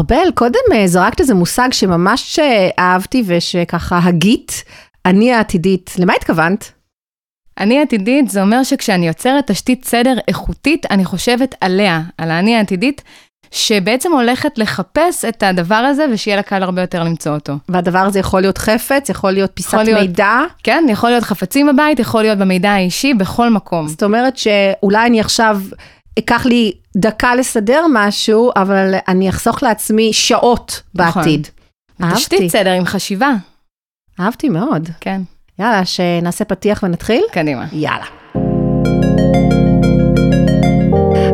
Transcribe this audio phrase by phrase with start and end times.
[0.00, 4.64] ארבל, קודם אה, זרקת איזה מושג שממש אה, אהבתי ושככה הגית,
[5.06, 5.90] אני העתידית.
[5.98, 6.72] למה התכוונת?
[7.60, 13.02] אני העתידית, זה אומר שכשאני יוצרת תשתית סדר איכותית, אני חושבת עליה, על האני העתידית,
[13.50, 17.52] שבעצם הולכת לחפש את הדבר הזה, ושיהיה לה קל הרבה יותר למצוא אותו.
[17.68, 20.40] והדבר הזה יכול להיות חפץ, יכול להיות פיסת יכול להיות- מידע.
[20.62, 23.88] כן, יכול להיות חפצים בבית, יכול להיות במידע האישי, בכל מקום.
[23.88, 25.60] זאת אומרת שאולי אני עכשיו
[26.18, 31.22] אקח לי דקה לסדר משהו, אבל אני אחסוך לעצמי שעות נכון.
[31.22, 31.48] בעתיד.
[32.02, 33.30] אהבתי, תשתית סדר עם חשיבה,
[34.20, 34.88] אהבתי מאוד.
[35.00, 35.20] כן,
[35.58, 37.22] יאללה, שנעשה פתיח ונתחיל?
[37.32, 37.66] קדימה.
[37.72, 38.06] יאללה.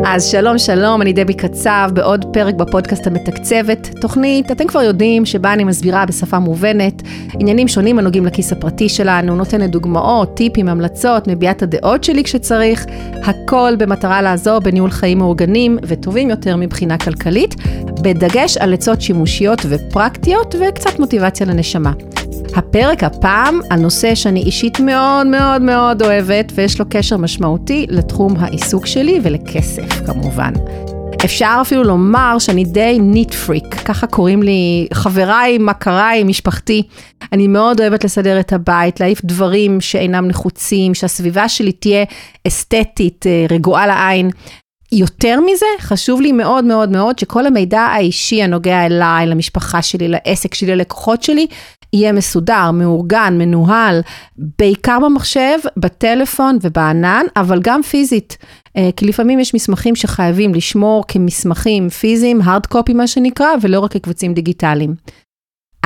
[0.05, 5.53] אז שלום שלום, אני דבי קצב בעוד פרק בפודקאסט המתקצבת, תוכנית, אתם כבר יודעים, שבה
[5.53, 7.03] אני מסבירה בשפה מובנת
[7.41, 12.87] עניינים שונים הנוגעים לכיס הפרטי שלנו, נותנת דוגמאות, טיפים, המלצות, מביעה את הדעות שלי כשצריך,
[13.25, 17.55] הכל במטרה לעזור בניהול חיים מאורגנים וטובים יותר מבחינה כלכלית,
[18.03, 21.93] בדגש על עצות שימושיות ופרקטיות וקצת מוטיבציה לנשמה.
[22.57, 28.37] הפרק הפעם על נושא שאני אישית מאוד מאוד מאוד אוהבת ויש לו קשר משמעותי לתחום
[28.39, 30.53] העיסוק שלי ולכסף כמובן.
[31.25, 36.83] אפשר אפילו לומר שאני די ניט פריק, ככה קוראים לי חבריי, מכריי, משפחתי.
[37.33, 42.05] אני מאוד אוהבת לסדר את הבית, להעיף דברים שאינם נחוצים, שהסביבה שלי תהיה
[42.47, 44.31] אסתטית, אה, רגועה לעין.
[44.93, 50.55] יותר מזה, חשוב לי מאוד מאוד מאוד שכל המידע האישי הנוגע אליי, למשפחה שלי, לעסק
[50.55, 51.47] שלי, ללקוחות שלי,
[51.93, 54.01] יהיה מסודר, מאורגן, מנוהל,
[54.59, 58.37] בעיקר במחשב, בטלפון ובענן, אבל גם פיזית.
[58.77, 63.93] אה, כי לפעמים יש מסמכים שחייבים לשמור כמסמכים פיזיים, hard copy מה שנקרא, ולא רק
[63.93, 64.95] כקבצים דיגיטליים.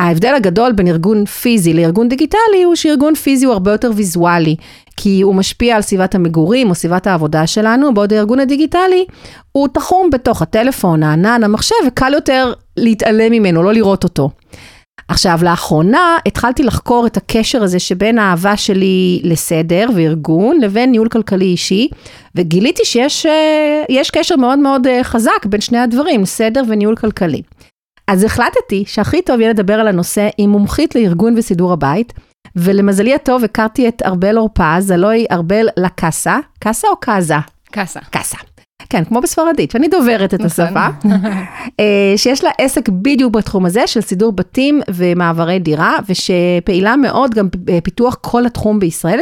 [0.01, 4.56] ההבדל הגדול בין ארגון פיזי לארגון דיגיטלי הוא שארגון פיזי הוא הרבה יותר ויזואלי,
[4.97, 9.05] כי הוא משפיע על סביבת המגורים או סביבת העבודה שלנו, בעוד הארגון הדיגיטלי
[9.53, 14.31] הוא תחום בתוך הטלפון, הענן, המחשב, וקל יותר להתעלם ממנו, לא לראות אותו.
[15.09, 21.44] עכשיו, לאחרונה התחלתי לחקור את הקשר הזה שבין האהבה שלי לסדר וארגון לבין ניהול כלכלי
[21.44, 21.88] אישי,
[22.34, 27.43] וגיליתי שיש אה, קשר מאוד מאוד אה, חזק בין שני הדברים, סדר וניהול כלכלי.
[28.09, 32.12] אז החלטתי שהכי טוב יהיה לדבר על הנושא עם מומחית לארגון וסידור הבית,
[32.56, 37.34] ולמזלי הטוב הכרתי את ארבל אורפז, הלוא היא ארבל לקאסה, קאסה או קאזה?
[37.71, 38.00] קאסה.
[38.00, 38.37] קאסה.
[38.89, 40.47] כן, כמו בספרדית, ואני דוברת את נכון.
[40.47, 40.87] השפה,
[41.81, 47.49] אה, שיש לה עסק בדיוק בתחום הזה של סידור בתים ומעברי דירה, ושפעילה מאוד גם
[47.65, 49.21] בפיתוח כל התחום בישראל.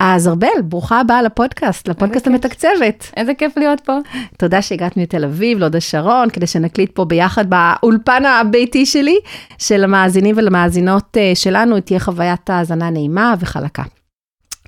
[0.00, 2.34] אז ארבל, ברוכה הבאה לפודקאסט, לפודקאסט כיף.
[2.34, 3.10] המתקצבת.
[3.16, 3.98] איזה כיף להיות פה.
[4.36, 9.18] תודה שהגעת מתל אביב להוד השרון, כדי שנקליט פה ביחד באולפן הביתי שלי,
[9.58, 13.82] שלמאזינים ולמאזינות אה, שלנו תהיה חוויית האזנה נעימה וחלקה.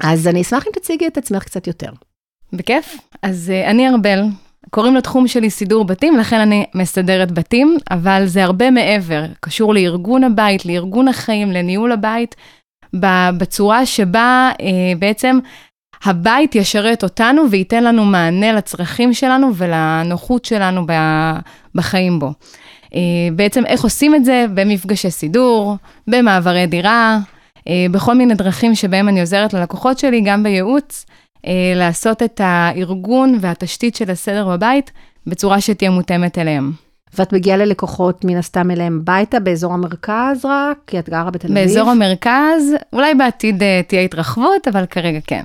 [0.01, 1.91] אז אני אשמח אם תציגי את עצמך קצת יותר.
[2.53, 2.97] בכיף.
[3.23, 4.23] אז uh, אני ארבל,
[4.71, 10.25] קוראים לתחום שלי סידור בתים, לכן אני מסדרת בתים, אבל זה הרבה מעבר, קשור לארגון
[10.25, 12.37] הבית, לארגון החיים, לניהול הבית,
[13.39, 14.65] בצורה שבה uh,
[14.99, 15.39] בעצם
[16.05, 20.87] הבית ישרת אותנו וייתן לנו מענה לצרכים שלנו ולנוחות שלנו
[21.75, 22.33] בחיים בו.
[22.85, 22.93] Uh,
[23.37, 24.47] בעצם איך עושים את זה?
[24.55, 27.19] במפגשי סידור, במעברי דירה,
[27.59, 31.07] uh, בכל מיני דרכים שבהם אני עוזרת ללקוחות שלי, גם בייעוץ.
[31.47, 34.91] אה, לעשות את הארגון והתשתית של הסדר בבית
[35.27, 36.73] בצורה שתהיה מותאמת אליהם.
[37.19, 41.59] ואת מגיעה ללקוחות מן הסתם אליהם הביתה, באזור המרכז רק, כי את גרה בתל אביב.
[41.59, 45.43] באזור המרכז, אולי בעתיד אה, תהיה התרחבות, אבל כרגע כן.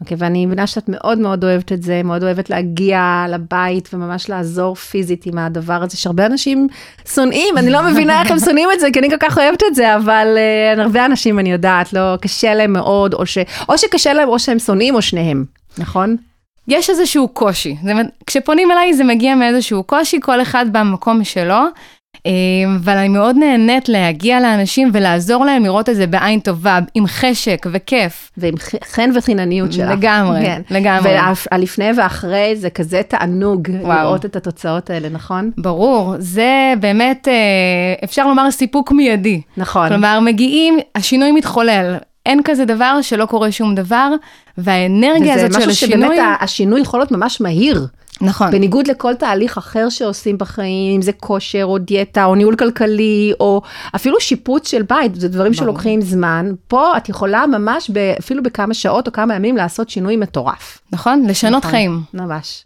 [0.00, 4.74] אוקיי, ואני מבינה שאת מאוד מאוד אוהבת את זה, מאוד אוהבת להגיע לבית וממש לעזור
[4.74, 6.68] פיזית עם הדבר הזה, שהרבה אנשים
[7.14, 9.74] שונאים, אני לא מבינה איך הם שונאים את זה, כי אני כל כך אוהבת את
[9.74, 10.36] זה, אבל
[10.76, 14.38] uh, הרבה אנשים, אני יודעת, לא, קשה להם מאוד, או, ש, או שקשה להם, או
[14.38, 15.44] שהם שונאים, או שניהם,
[15.78, 16.16] נכון?
[16.68, 17.76] יש איזשהו קושי.
[17.82, 21.58] אומרת, כשפונים אליי זה מגיע מאיזשהו קושי, כל אחד במקום שלו,
[22.76, 27.66] אבל אני מאוד נהנית להגיע לאנשים ולעזור להם לראות את זה בעין טובה, עם חשק
[27.72, 28.30] וכיף.
[28.36, 28.54] ועם
[28.84, 29.90] חן וחינניות שלך.
[29.90, 30.62] לגמרי, כן.
[30.70, 31.10] לגמרי.
[31.52, 33.98] והלפני ואחרי זה כזה תענוג וואו.
[34.02, 35.50] לראות את התוצאות האלה, נכון?
[35.58, 36.50] ברור, זה
[36.80, 37.34] באמת, אה,
[38.04, 39.40] אפשר לומר סיפוק מיידי.
[39.56, 39.88] נכון.
[39.88, 41.96] כלומר, מגיעים, השינוי מתחולל.
[42.26, 44.10] אין כזה דבר שלא קורה שום דבר,
[44.58, 46.20] והאנרגיה הזאת של משהו שבאמת השינוי...
[46.20, 47.86] ה- השינוי יכול להיות ממש מהיר.
[48.20, 48.50] נכון.
[48.50, 53.62] בניגוד לכל תהליך אחר שעושים בחיים, אם זה כושר או דיאטה או ניהול כלכלי או
[53.94, 55.64] אפילו שיפוץ של בית, זה דברים ברור.
[55.64, 56.52] שלוקחים זמן.
[56.68, 60.78] פה את יכולה ממש ב- אפילו בכמה שעות או כמה ימים לעשות שינוי מטורף.
[60.92, 61.26] נכון?
[61.28, 61.70] לשנות נכון.
[61.70, 62.00] חיים.
[62.14, 62.64] ממש.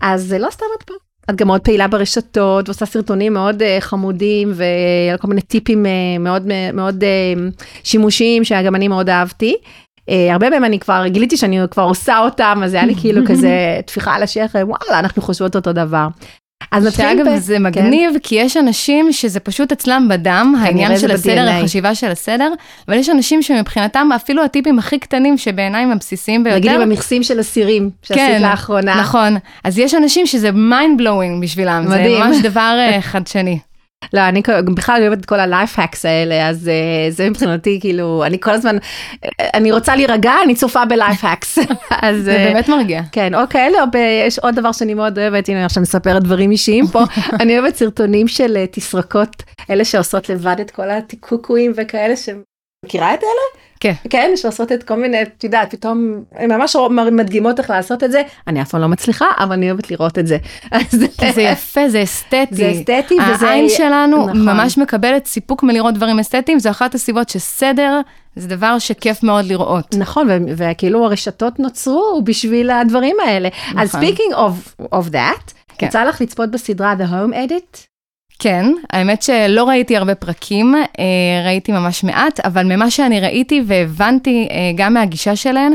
[0.00, 0.94] אז זה לא סתם את פה.
[1.30, 5.88] את גם מאוד פעילה ברשתות ועושה סרטונים מאוד uh, חמודים ועל כל מיני טיפים uh,
[6.20, 6.42] מאוד
[6.72, 9.56] מאוד uh, שימושיים שגם אני מאוד אהבתי.
[10.10, 13.80] Uh, הרבה מהם אני כבר גיליתי שאני כבר עושה אותם אז היה לי כאילו כזה
[13.86, 16.06] טפיחה על השכם וואלה אנחנו חושבות אותו דבר.
[16.72, 17.62] אז נתחיל שאגב, ב- זה כן.
[17.62, 21.50] מגניב, כי יש אנשים שזה פשוט אצלם בדם, העניין של הסדר, ב-DNA.
[21.50, 22.52] החשיבה של הסדר,
[22.88, 26.58] אבל יש אנשים שמבחינתם אפילו הטיפים הכי קטנים, שבעיניי הם הבסיסיים ביותר.
[26.58, 29.00] נגיד עם המכסים של הסירים שעשית לאחרונה.
[29.00, 29.36] נכון.
[29.64, 32.22] אז יש אנשים שזה mind blowing בשבילם, מדהים.
[32.22, 33.58] זה ממש דבר אה, חדשני.
[34.12, 34.42] לא, אני
[34.74, 35.40] בכלל אוהבת את כל
[35.76, 38.76] hacks האלה, אז אה, זה מבחינתי, כאילו, אני כל הזמן,
[39.24, 40.82] אה, אני רוצה להירגע, אני צופה
[41.22, 41.58] hacks.
[42.02, 42.24] אז...
[42.24, 43.02] זה אה, באמת מרגיע.
[43.12, 43.96] כן, או כאלה, או ב...
[44.26, 47.02] יש עוד דבר שאני מאוד אוהבת, הנה עכשיו מספרת דברים אישיים פה,
[47.40, 52.28] אני אוהבת סרטונים של תסרוקות, אלה שעושות לבד את כל הקוקואים וכאלה, ש...
[52.84, 53.64] מכירה את אלה?
[53.84, 53.92] כן.
[54.10, 56.76] כן, שעושות את כל מיני, את יודעת, פתאום, הן ממש
[57.12, 60.26] מדגימות איך לעשות את זה, אני אף פעם לא מצליחה, אבל אני אוהבת לראות את
[60.26, 60.38] זה.
[60.70, 62.46] אז- כי זה יפה, זה אסתטי.
[62.50, 63.48] זה אסתטי, וזה...
[63.48, 64.44] העין שלנו נכון.
[64.44, 68.00] ממש מקבלת סיפוק מלראות דברים אסתטיים, זו אחת הסיבות שסדר
[68.36, 69.94] זה דבר שכיף מאוד לראות.
[69.98, 73.48] נכון, וכאילו הרשתות נוצרו בשביל הדברים האלה.
[73.78, 74.02] אז נכון.
[74.08, 75.86] speaking of, of that, כן.
[75.86, 77.93] יצא לך לצפות בסדרה The Home Edit?
[78.38, 84.48] כן, האמת שלא ראיתי הרבה פרקים, אה, ראיתי ממש מעט, אבל ממה שאני ראיתי והבנתי
[84.50, 85.74] אה, גם מהגישה שלהן,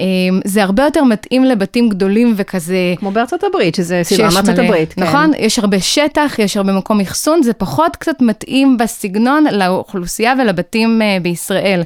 [0.00, 0.06] אה,
[0.44, 2.94] זה הרבה יותר מתאים לבתים גדולים וכזה.
[2.96, 4.92] כמו בארצות הברית, שזה סדרה מארצות הברית.
[4.92, 5.02] כן.
[5.02, 5.30] נכון?
[5.38, 11.82] יש הרבה שטח, יש הרבה מקום אחסון, זה פחות קצת מתאים בסגנון לאוכלוסייה ולבתים בישראל.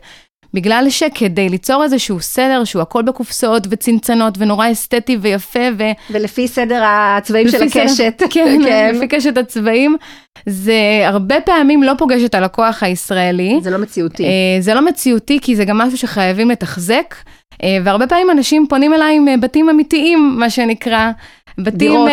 [0.55, 5.83] בגלל שכדי ליצור איזשהו סדר שהוא הכל בקופסאות וצנצנות ונורא אסתטי ויפה ו...
[6.11, 8.23] ולפי סדר הצבעים של לפי סדר- הקשת.
[8.35, 9.97] כן, לפי קשת הצבעים,
[10.47, 13.59] זה הרבה פעמים לא פוגש את הלקוח הישראלי.
[13.63, 14.25] זה לא מציאותי.
[14.25, 17.15] אה, זה לא מציאותי, כי זה גם משהו שחייבים לתחזק,
[17.63, 21.11] אה, והרבה פעמים אנשים פונים אליי עם אה, בתים אמיתיים, מה שנקרא.
[21.59, 22.09] בתים, דירות.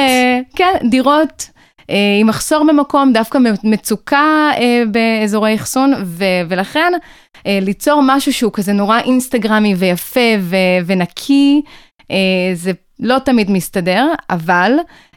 [0.56, 1.50] כן, דירות.
[1.90, 6.94] אה, עם מחסור במקום, דווקא מצוקה אה, באזורי אחסון, ו- ולכן
[7.48, 10.56] אה, ליצור משהו שהוא כזה נורא אינסטגרמי ויפה ו-
[10.86, 11.62] ונקי,
[12.54, 14.72] זה לא תמיד מסתדר, אבל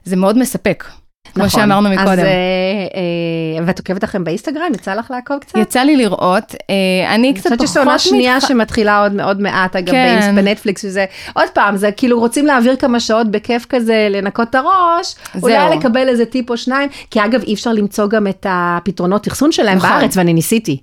[0.04, 0.84] זה מאוד מספק,
[1.34, 1.60] כמו נכון.
[1.60, 2.18] שאמרנו אז, מקודם.
[2.18, 4.72] אה, אה, ואת עוקבת להן באינסטגרם?
[4.74, 5.58] יצא לך לעקוב קצת?
[5.58, 7.68] יצא לי לראות, אה, אני אני קצת חושבת פחות...
[7.68, 10.32] שיש עונה שנייה מתח- שמתחילה עוד עוד מעט, אגב, כן.
[10.36, 11.04] בנטפליקס וזה.
[11.32, 15.78] עוד פעם, זה כאילו רוצים להעביר כמה שעות בכיף כזה, לנקות את הראש, אולי זהו.
[15.78, 19.76] לקבל איזה טיפ או שניים, כי אגב, אי אפשר למצוא גם את הפתרונות אחסון שלהם
[19.78, 19.90] נכון.
[19.90, 20.80] בארץ, ואני ניסיתי.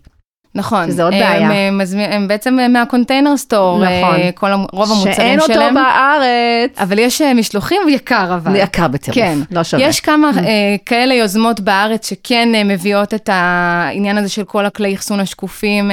[0.56, 0.88] נכון.
[0.88, 1.52] שזה עוד הם, בעיה.
[1.52, 4.16] אה, מזמין- הם בעצם מה Container Store, נכון.
[4.16, 5.74] אה, כל, המ- רוב המוצרים שאין אותו שלהם.
[5.74, 6.80] בארץ.
[6.80, 8.56] אבל יש אה, משלוחים יקר אבל.
[8.56, 9.38] יקר בטירוף, כן.
[9.52, 9.84] לא שווה.
[9.84, 10.44] יש כמה אה,
[10.86, 15.92] כאלה יוזמות בארץ שכן מביאות את העניין הזה של כל הכלי אחסון השקופים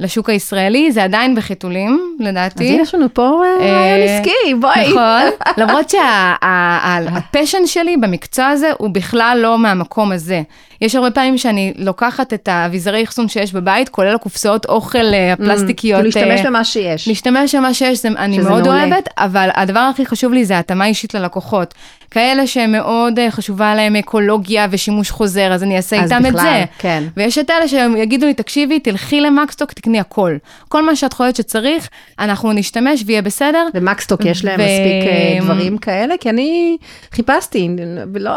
[0.00, 2.68] לשוק הישראלי, זה עדיין בחיתולים, אז לדעתי.
[2.72, 4.88] הנה, יש לנו פה רעיון עסקי, בואי.
[4.90, 5.22] נכון,
[5.64, 10.42] למרות שהפשן שלי במקצוע הזה הוא בכלל לא מהמקום הזה.
[10.80, 16.00] יש הרבה פעמים שאני לוקחת את האביזרי אחסון שיש בבית, כולל הקופסאות אוכל אה, הפלסטיקיות.
[16.00, 17.08] כאילו להשתמש אה, במה שיש.
[17.08, 18.84] להשתמש במה שיש, זה, אני מאוד מעולה.
[18.84, 21.74] אוהבת, אבל הדבר הכי חשוב לי זה התאמה אישית ללקוחות.
[22.10, 26.42] כאלה שמאוד אה, חשובה להם אקולוגיה ושימוש חוזר, אז אני אעשה אז איתם את בכלל,
[26.42, 26.64] זה.
[26.78, 27.04] כן.
[27.16, 30.36] ויש את אלה שיגידו לי, תקשיבי, תלכי למקסטוק, תקני הכל.
[30.68, 31.88] כל מה שאת חושבת שצריך,
[32.18, 33.66] אנחנו נשתמש ויהיה בסדר.
[33.74, 36.76] ומקסטוק יש להם ו- מספיק דברים כאלה, כי אני
[37.12, 37.68] חיפשתי,
[38.14, 38.30] ולא,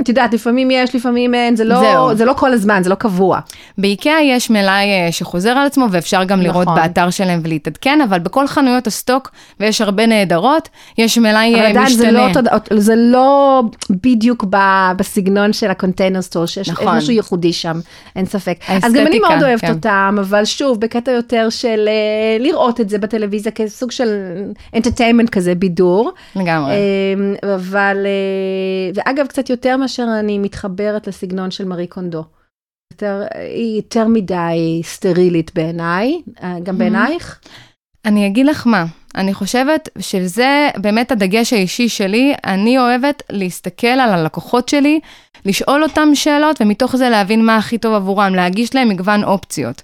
[0.00, 2.14] את יודעת, לפעמים יש, לפעמים אין, זה לא, זהו.
[2.14, 3.40] זה לא כל הזמן, זה לא קבוע.
[3.78, 6.74] באיקאה יש מלאי אה, שחוזר על עצמו, ואפשר גם לראות נכון.
[6.74, 9.30] באתר שלהם ולהתעדכן, אבל בכל חנויות הסטוק,
[9.60, 10.68] ויש הרבה נהדרות,
[10.98, 12.58] יש מלאי אבל אה, עדיין זה לא, משתנה.
[12.70, 16.96] זה לא בדיוק ב- בסגנון של ה Container Store, שיש נכון.
[16.96, 17.80] משהו ייחודי שם,
[18.16, 18.58] אין ספק.
[18.68, 19.72] אז גם אני מאוד אוהבת כן.
[19.72, 24.08] אותם, אבל שוב, בקטע יותר של אה, לראות את זה בטלוויזיה כסוג של
[24.76, 26.12] entertainment כזה, בידור.
[26.36, 26.74] לגמרי.
[27.54, 27.96] אבל,
[28.94, 32.24] ואגב, קצת יותר מאשר אני מתחברת לסגנון של מארי קונדו.
[32.92, 37.40] יותר, היא יותר מדי סטרילית בעיניי, אה, גם בעינייך?
[38.04, 44.10] אני אגיד לך מה, אני חושבת שזה באמת הדגש האישי שלי, אני אוהבת להסתכל על
[44.14, 45.00] הלקוחות שלי,
[45.44, 49.82] לשאול אותם שאלות, ומתוך זה להבין מה הכי טוב עבורם, להגיש להם מגוון אופציות.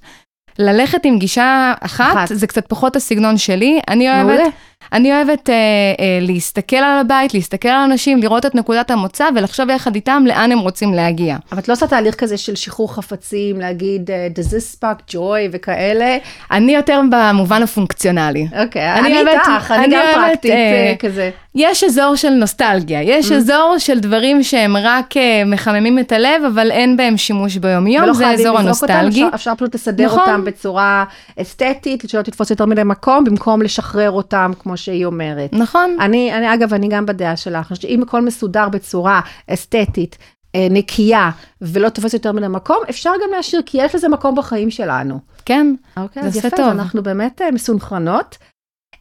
[0.58, 2.28] ללכת עם גישה אחת, אחת.
[2.28, 4.44] זה קצת פחות הסגנון שלי, אני אוהבת, מעולה.
[4.92, 9.70] אני אוהבת אה, אה, להסתכל על הבית, להסתכל על אנשים, לראות את נקודת המוצא ולחשוב
[9.70, 11.36] יחד איתם לאן הם רוצים להגיע.
[11.52, 15.48] אבל את לא עושה תהליך כזה של שחרור חפצים, להגיד, אה, does this spark joy
[15.52, 16.16] וכאלה?
[16.50, 18.46] אני יותר במובן הפונקציונלי.
[18.64, 21.30] אוקיי, אני אני איתך, אני אני גם אוהבת, פרקטית אה, אה, כזה.
[21.54, 23.34] יש אזור של נוסטלגיה, יש Mm.
[23.34, 28.26] אזור של דברים שהם רק אה, מחממים את הלב, אבל אין בהם שימוש ביומיום, זה
[28.30, 29.24] אזור לזרוק אותם, הנוסטלגי.
[29.24, 30.18] אפשר- אפשר פשוט לסדר נכון.
[30.20, 31.04] אותם בצורה
[31.42, 35.52] אסתטית, שלא תתפוס יותר מדי מקום, במקום לשחרר אותם, כמו שהיא אומרת.
[35.52, 40.18] נכון, אני, אני, אגב, אני גם בדעה שלך, שאם הכל מסודר בצורה אסתטית,
[40.54, 44.70] אה, נקייה, ולא תופס יותר מן המקום, אפשר גם להשאיר, כי יש לזה מקום בחיים
[44.70, 45.18] שלנו.
[45.44, 46.66] כן, אוקיי, זה יפה, טוב.
[46.68, 48.36] אנחנו באמת אה, מסונכרנות.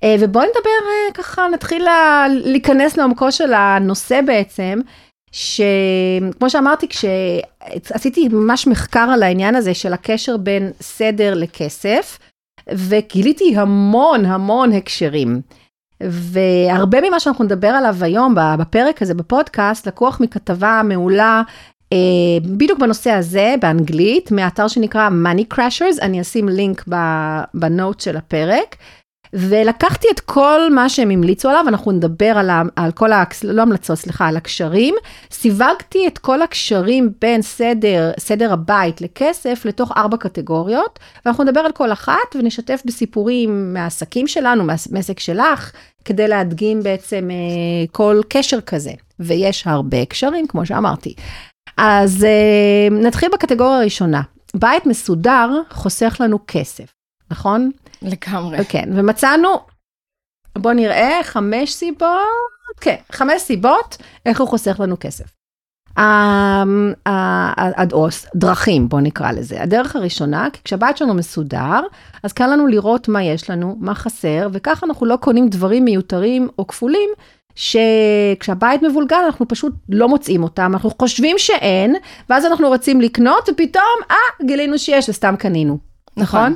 [0.04, 4.80] אה, ובואי נדבר ככה, נתחיל לה- להיכנס לעומקו של הנושא בעצם.
[5.32, 12.20] שכמו שאמרתי, כשעשיתי ממש מחקר על העניין הזה של הקשר בין סדר לכסף,
[12.74, 15.42] וגיליתי המון המון הקשרים.
[16.10, 21.42] והרבה ממה שאנחנו נדבר עליו היום בפרק הזה בפודקאסט, לקוח מכתבה מעולה
[21.94, 21.98] אה,
[22.42, 26.86] בדיוק בנושא הזה, באנגלית, מאתר שנקרא Money Crashers, אני אשים לינק
[27.54, 28.76] בנוט של הפרק.
[29.34, 33.24] ולקחתי את כל מה שהם המליצו עליו, אנחנו נדבר על, על כל, ה...
[33.44, 34.96] לא המלצות, סליחה, על הקשרים.
[35.32, 41.72] סיווגתי את כל הקשרים בין סדר, סדר הבית לכסף לתוך ארבע קטגוריות, ואנחנו נדבר על
[41.72, 45.72] כל אחת ונשתף בסיפורים מהעסקים שלנו, מהעסק שלך,
[46.06, 48.92] כדי להדגים בעצם אה, כל קשר כזה.
[49.20, 51.14] ויש הרבה קשרים, כמו שאמרתי.
[51.78, 54.22] אז אה, נתחיל בקטגוריה הראשונה.
[54.56, 56.94] בית מסודר חוסך לנו כסף,
[57.32, 57.72] נכון?
[58.04, 58.66] לגמרי.
[58.70, 59.50] כן, ומצאנו,
[60.58, 62.10] בוא נראה, חמש סיבות,
[62.82, 65.26] כן, חמש סיבות איך הוא חוסך לנו כסף.
[67.94, 69.62] או דרכים, בוא נקרא לזה.
[69.62, 71.80] הדרך הראשונה, כי כשהבית שלנו מסודר,
[72.24, 76.50] אז קל לנו לראות מה יש לנו, מה חסר, וככה אנחנו לא קונים דברים מיותרים
[76.60, 77.10] או כפולים,
[77.56, 81.96] שכשהבית מבולגן אנחנו פשוט לא מוצאים אותם, אנחנו חושבים שאין,
[82.30, 85.78] ואז אנחנו רוצים לקנות, ופתאום, אה, גילינו שיש, וסתם קנינו.
[86.18, 86.42] נכון?
[86.42, 86.54] נכון?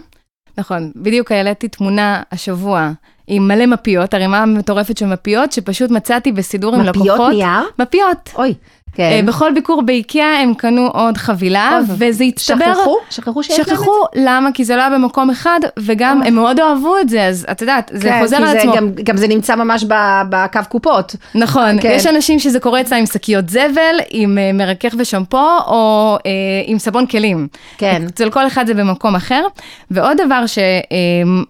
[0.57, 2.91] נכון, בדיוק העליתי תמונה השבוע
[3.27, 7.07] עם מלא מפיות, ערימה מטורפת של מפיות, שפשוט מצאתי בסידור עם לקוחות.
[7.07, 7.69] מפיות נייר?
[7.79, 8.29] מפיות.
[8.35, 8.53] אוי.
[8.97, 9.03] כן.
[9.03, 12.73] אה, בכל ביקור באיקאה הם קנו עוד חבילה, וזה הצטבר...
[12.73, 12.97] שכחו?
[13.09, 13.75] שכחו שיש להם את זה?
[13.75, 14.51] שכחו, למה?
[14.51, 17.91] כי זה לא היה במקום אחד, וגם הם מאוד אהבו את זה, אז את יודעת,
[17.93, 18.73] זה כן, חוזר על עצמו.
[18.75, 19.85] גם, גם זה נמצא ממש
[20.29, 21.15] בקו קופות.
[21.35, 21.91] נכון, כן.
[21.91, 26.31] יש אנשים שזה קורה אצלם עם שקיות זבל, עם אה, מרכך ושמפו, או אה,
[26.65, 27.47] עם סבון כלים.
[27.77, 28.03] כן.
[28.09, 29.43] אצל כל אחד זה במקום אחר.
[29.91, 30.57] ועוד דבר ש...
[30.57, 31.43] אה,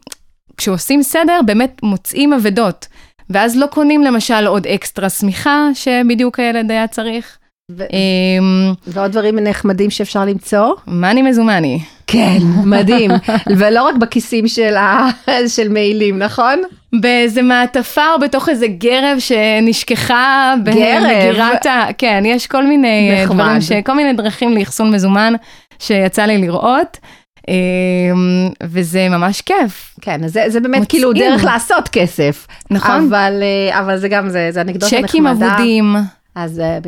[0.58, 2.88] כשעושים סדר, באמת מוצאים אבדות.
[3.30, 7.38] ואז לא קונים למשל עוד אקסטרה שמיכה, שבדיוק הילד היה צריך.
[7.72, 10.74] ו- אמ, ועוד דברים נחמדים שאפשר למצוא?
[10.88, 11.80] מאני מזומני.
[12.08, 12.38] כן,
[12.74, 13.12] מדהים.
[13.58, 15.08] ולא רק בכיסים של, ה...
[15.56, 16.62] של מעילים, נכון?
[17.02, 21.86] באיזה מעטפה או בתוך איזה גרב שנשכחה במגירת ה...
[21.98, 23.36] כן, יש כל מיני נחמד.
[23.36, 23.72] דברים, ש...
[23.86, 25.34] כל מיני דרכים לאחסון מזומן
[25.80, 26.98] שיצא לי לראות.
[27.48, 29.96] אמ, וזה ממש כיף.
[30.02, 30.86] כן, זה, זה באמת מוצאים.
[30.86, 32.48] כאילו דרך לעשות כסף.
[32.72, 33.08] נכון.
[33.08, 35.08] אבל, אה, אבל זה גם, זה, זה אנקדוטה נחמדה.
[35.08, 35.96] צ'קים אבודים.
[36.36, 36.80] אז, אה,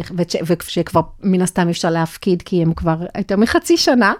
[0.46, 4.14] ושכבר מן הסתם אפשר להפקיד, כי הם כבר יותר מחצי שנה,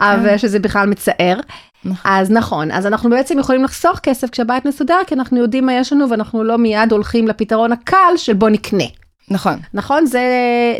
[0.00, 0.38] אבל כן.
[0.38, 1.40] שזה בכלל מצער.
[1.84, 2.12] נכון.
[2.12, 5.92] אז נכון, אז אנחנו בעצם יכולים לחסוך כסף כשהבית מסודר, כי אנחנו יודעים מה יש
[5.92, 8.84] לנו, ואנחנו לא מיד הולכים לפתרון הקל של בוא נקנה.
[9.30, 9.58] נכון.
[9.74, 10.22] נכון, זה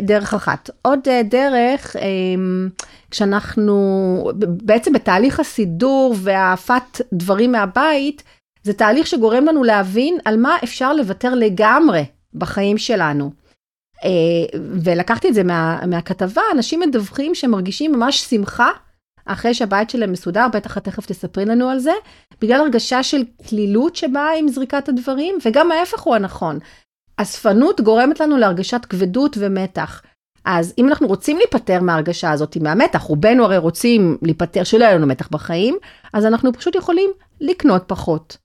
[0.01, 0.69] דרך אחת.
[0.81, 2.69] עוד אה, דרך, אמ,
[3.11, 8.23] כשאנחנו בעצם בתהליך הסידור והעפת דברים מהבית,
[8.63, 13.31] זה תהליך שגורם לנו להבין על מה אפשר לוותר לגמרי בחיים שלנו.
[14.03, 18.71] אה, ולקחתי את זה מה, מהכתבה, אנשים מדווחים שהם מרגישים ממש שמחה
[19.25, 21.91] אחרי שהבית שלהם מסודר, בטח את תכף תספרי לנו על זה,
[22.41, 26.59] בגלל הרגשה של כלילות שבאה עם זריקת הדברים, וגם ההפך הוא הנכון.
[27.17, 30.01] אספנות גורמת לנו להרגשת כבדות ומתח.
[30.45, 35.07] אז אם אנחנו רוצים להיפטר מההרגשה הזאת, מהמתח, רובנו הרי רוצים להיפטר, שלא יהיה לנו
[35.07, 35.77] מתח בחיים,
[36.13, 37.09] אז אנחנו פשוט יכולים
[37.41, 38.37] לקנות פחות.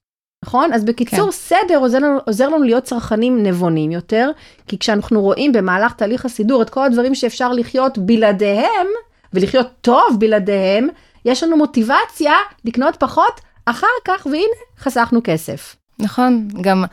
[0.45, 0.73] נכון?
[0.73, 1.31] אז בקיצור, כן.
[1.31, 4.31] סדר עוזר לנו, עוזר לנו להיות צרכנים נבונים יותר,
[4.67, 8.87] כי כשאנחנו רואים במהלך תהליך הסידור את כל הדברים שאפשר לחיות בלעדיהם,
[9.33, 10.87] ולחיות טוב בלעדיהם,
[11.25, 12.33] יש לנו מוטיבציה
[12.65, 15.75] לקנות פחות אחר כך, והנה, חסכנו כסף.
[15.99, 16.83] נכון, גם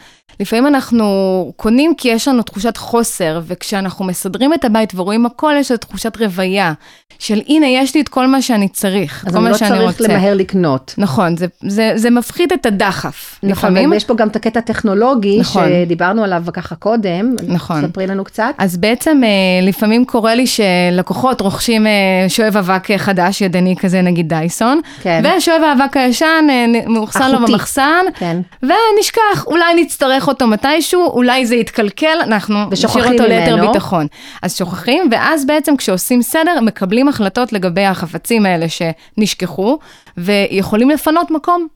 [0.41, 5.71] לפעמים אנחנו קונים כי יש לנו תחושת חוסר, וכשאנחנו מסדרים את הבית ורואים הכל, יש
[5.71, 6.73] לנו תחושת רוויה,
[7.21, 9.67] של הנה, יש לי את כל מה שאני צריך, כל מה שאני רוצה.
[9.67, 10.95] אז אני לא צריך למהר לקנות.
[10.99, 13.39] נכון, זה, זה, זה מפחית את הדחף.
[13.43, 13.91] נכון, לפעמים.
[13.91, 15.69] ויש פה גם את הקטע הטכנולוגי, נכון.
[15.69, 17.37] שדיברנו עליו ככה קודם.
[17.49, 17.89] נכון.
[17.89, 18.55] ספרי לנו קצת.
[18.59, 19.29] אז בעצם אה,
[19.67, 21.93] לפעמים קורה לי שלקוחות רוכשים אה,
[22.29, 25.23] שואב אבק חדש, ידני כזה, נגיד דייסון, כן.
[25.39, 28.41] ושואב האבק הישן אה, מאוחסן לו במחסן, כן.
[28.63, 34.07] ונשכח, אולי נצטרך אותו מתישהו, אולי זה יתקלקל, אנחנו נשאיר אותו ליתר ביטחון.
[34.43, 39.79] אז שוכחים, ואז בעצם כשעושים סדר, מקבלים החלטות לגבי החפצים האלה שנשכחו,
[40.17, 41.69] ויכולים לפנות מקום.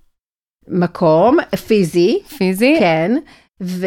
[0.68, 2.18] מקום פיזי.
[2.38, 2.76] פיזי.
[2.78, 3.12] כן.
[3.62, 3.86] ו...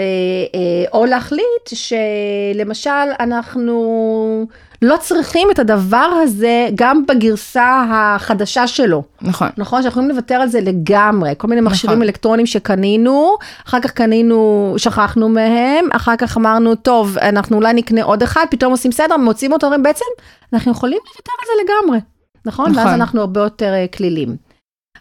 [0.56, 4.48] אה, או להחליט שלמשל אנחנו
[4.82, 9.04] לא צריכים את הדבר הזה גם בגרסה החדשה שלו.
[9.22, 9.50] נכון.
[9.58, 11.34] נכון, שאנחנו יכולים לוותר על זה לגמרי.
[11.38, 12.08] כל מיני מכשירים נכון.
[12.08, 13.36] אלקטרונים שקנינו,
[13.68, 18.72] אחר כך קנינו, שכחנו מהם, אחר כך אמרנו, טוב, אנחנו אולי נקנה עוד אחד, פתאום
[18.72, 20.06] עושים סדר, מוצאים אותו, אומרים, בעצם
[20.54, 22.00] אנחנו יכולים לוותר על זה לגמרי.
[22.46, 22.72] נכון?
[22.72, 22.86] נכון.
[22.86, 24.36] ואז אנחנו הרבה יותר uh, כלילים.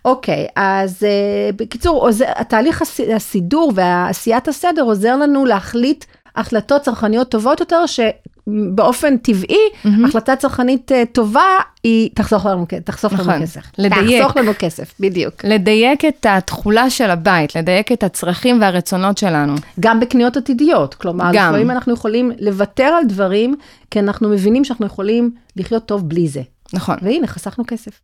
[0.05, 2.83] אוקיי, אז uh, בקיצור, עוזר, התהליך
[3.15, 6.05] הסידור ועשיית הסדר עוזר לנו להחליט
[6.37, 8.01] החלטות צרכניות טובות יותר, ש...
[8.47, 10.05] באופן טבעי, מהמם.
[10.05, 13.29] החלטה צרכנית אה, טובה, היא תחסוך לנו, תחסוך נכון.
[13.29, 13.61] לנו כסף.
[13.79, 14.23] לדייק.
[14.23, 15.45] תחסוך לנו כסף, בדיוק.
[15.45, 19.55] לדייק את התכולה של הבית, לדייק את הצרכים והרצונות שלנו.
[19.81, 21.53] גם בקניות עתידיות, כלומר, גם.
[21.53, 23.57] לפעמים אנחנו יכולים לוותר על דברים,
[23.91, 26.43] כי אנחנו מבינים שאנחנו יכולים לחיות טוב בלי זה.
[26.73, 26.97] נכון.
[27.03, 28.01] והנה, חסכנו כסף.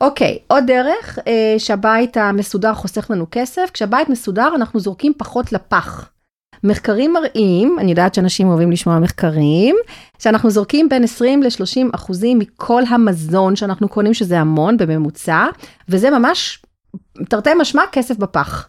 [0.00, 6.10] אוקיי, עוד דרך אה, שהבית המסודר חוסך לנו כסף, כשהבית מסודר אנחנו זורקים פחות לפח.
[6.64, 9.76] מחקרים מראים, אני יודעת שאנשים אוהבים לשמוע מחקרים,
[10.18, 15.46] שאנחנו זורקים בין 20 ל-30 אחוזים מכל המזון שאנחנו קונים, שזה המון בממוצע,
[15.88, 16.62] וזה ממש,
[17.28, 18.68] תרתי משמע, כסף בפח.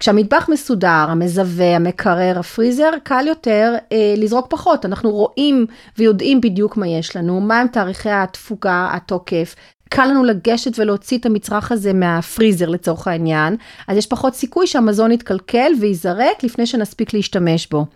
[0.00, 4.84] כשהמטבח מסודר, המזווה, המקרר, הפריזר, קל יותר אה, לזרוק פחות.
[4.84, 5.66] אנחנו רואים
[5.98, 9.54] ויודעים בדיוק מה יש לנו, מהם תאריכי התפוגה, התוקף.
[9.88, 13.56] קל לנו לגשת ולהוציא את המצרך הזה מהפריזר לצורך העניין,
[13.88, 17.86] אז יש פחות סיכוי שהמזון יתקלקל וייזרק לפני שנספיק להשתמש בו.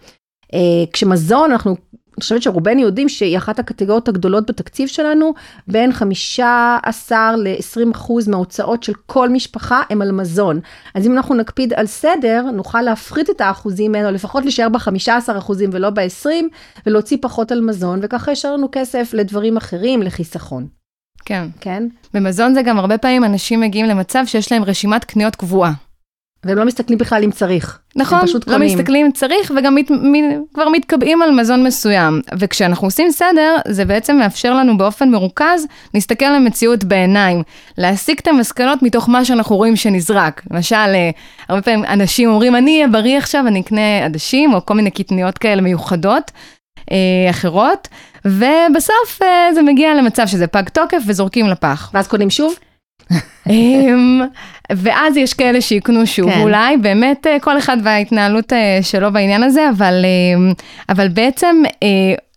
[0.54, 0.58] אה,
[0.92, 5.34] כשמזון, אנחנו, אני חושבת שרובנו יודעים שהיא אחת הקטגוריות הגדולות בתקציב שלנו,
[5.68, 10.60] בין 15 ל-20 אחוז מההוצאות של כל משפחה הם על מזון.
[10.94, 15.38] אז אם אנחנו נקפיד על סדר, נוכל להפחית את האחוזים האלה, או לפחות להישאר ב-15
[15.38, 16.28] אחוזים ולא ב-20,
[16.86, 20.66] ולהוציא פחות על מזון, וככה יש לנו כסף לדברים אחרים, לחיסכון,
[21.24, 21.46] כן.
[21.60, 21.84] כן?
[22.14, 25.72] במזון זה גם הרבה פעמים אנשים מגיעים למצב שיש להם רשימת קניות קבועה.
[26.44, 27.78] והם לא מסתכלים בכלל אם צריך.
[27.96, 28.78] נכון, הם פשוט לא קונים.
[28.78, 30.12] מסתכלים אם צריך וגם מת, מ,
[30.54, 32.20] כבר מתקבעים על מזון מסוים.
[32.38, 37.42] וכשאנחנו עושים סדר, זה בעצם מאפשר לנו באופן מרוכז להסתכל על המציאות בעיניים,
[37.78, 40.42] להסיק את המסקנות מתוך מה שאנחנו רואים שנזרק.
[40.50, 41.10] למשל, אה,
[41.48, 45.38] הרבה פעמים אנשים אומרים, אני אהיה בריא עכשיו, אני אקנה עדשים, או כל מיני קטניות
[45.38, 46.30] כאלה מיוחדות.
[46.90, 47.88] אה, אחרות,
[48.24, 51.90] ובסוף אה, זה מגיע למצב שזה פג תוקף וזורקים לפח.
[51.94, 52.54] ואז קונים שוב?
[53.50, 54.20] אמ,
[54.72, 56.40] ואז יש כאלה שיקנו שוב כן.
[56.40, 60.04] אולי, באמת אה, כל אחד וההתנהלות שלו בעניין הזה, אבל,
[60.88, 61.62] אבל בעצם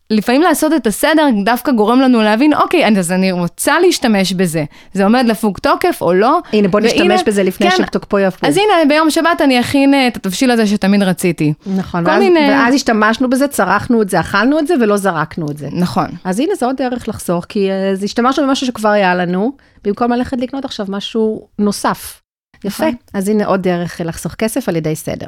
[0.09, 4.63] לפעמים לעשות את הסדר דווקא גורם לנו להבין, אוקיי, אז אני רוצה להשתמש בזה.
[4.93, 6.39] זה עומד לפוג תוקף או לא.
[6.53, 8.49] הנה, בוא נשתמש והנה- בזה לפני כן, שתוקפו יפוג.
[8.49, 11.53] אז הנה, ביום שבת אני אכין אה, את התבשיל הזה שתמיד רציתי.
[11.65, 15.57] נכון, ואז, מיני- ואז השתמשנו בזה, צרכנו את זה, אכלנו את זה ולא זרקנו את
[15.57, 15.69] זה.
[15.71, 16.07] נכון.
[16.23, 19.51] אז הנה, זה עוד דרך לחסוך, כי אה, אז השתמשנו במשהו שכבר היה לנו,
[19.83, 22.21] במקום ללכת לקנות עכשיו משהו נוסף.
[22.63, 22.83] יפה.
[22.83, 22.95] נכון.
[23.13, 25.27] אז הנה עוד דרך לחסוך כסף על ידי סדר.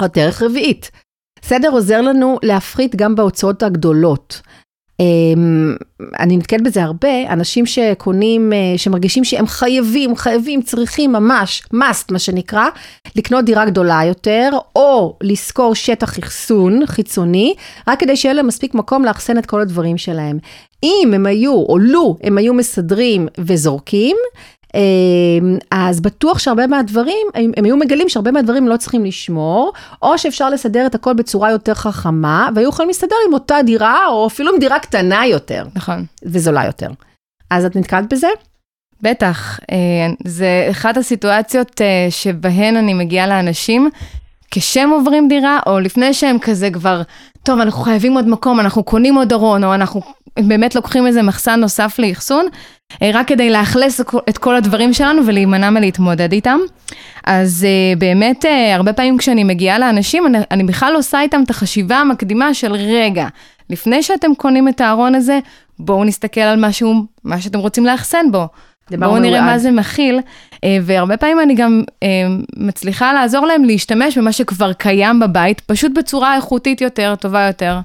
[0.00, 0.90] עוד דרך רביעית.
[1.42, 4.42] סדר עוזר לנו להפחית גם בהוצאות הגדולות.
[5.00, 5.76] אמ,
[6.18, 12.18] אני נתקלת בזה הרבה, אנשים שקונים, אה, שמרגישים שהם חייבים, חייבים, צריכים ממש, must מה
[12.18, 12.64] שנקרא,
[13.16, 17.54] לקנות דירה גדולה יותר, או לשכור שטח אחסון חיצוני,
[17.88, 20.38] רק כדי שיהיה להם מספיק מקום לאחסן את כל הדברים שלהם.
[20.82, 24.16] אם הם היו, או לו, הם היו מסדרים וזורקים,
[25.70, 30.50] אז בטוח שהרבה מהדברים, הם, הם היו מגלים שהרבה מהדברים לא צריכים לשמור, או שאפשר
[30.50, 34.60] לסדר את הכל בצורה יותר חכמה, והיו יכולים להסתדר עם אותה דירה, או אפילו עם
[34.60, 36.04] דירה קטנה יותר, נכון.
[36.22, 36.88] וזולה יותר.
[37.50, 38.28] אז את נתקלת בזה?
[39.02, 39.76] בטח, אה,
[40.24, 43.90] זה אחת הסיטואציות אה, שבהן אני מגיעה לאנשים
[44.50, 47.02] כשהם עוברים דירה, או לפני שהם כזה כבר,
[47.42, 50.00] טוב, אנחנו חייבים עוד מקום, אנחנו קונים עוד ארון, או אנחנו
[50.38, 52.46] באמת לוקחים איזה מחסן נוסף לאחסון,
[53.02, 56.58] אה, רק כדי לאכלס את כל הדברים שלנו ולהימנע מלהתמודד איתם.
[57.26, 61.50] אז אה, באמת, אה, הרבה פעמים כשאני מגיעה לאנשים, אני, אני בכלל עושה איתם את
[61.50, 63.26] החשיבה המקדימה של רגע,
[63.70, 65.38] לפני שאתם קונים את הארון הזה,
[65.78, 68.48] בואו נסתכל על משהו, מה שאתם רוצים לאחסן בו.
[68.90, 69.42] בואו נראה.
[69.42, 70.20] מה זה מכיל,
[70.64, 72.08] אה, והרבה פעמים אני גם אה,
[72.56, 77.78] מצליחה לעזור להם להשתמש במה שכבר קיים בבית, פשוט בצורה איכותית יותר, טובה יותר.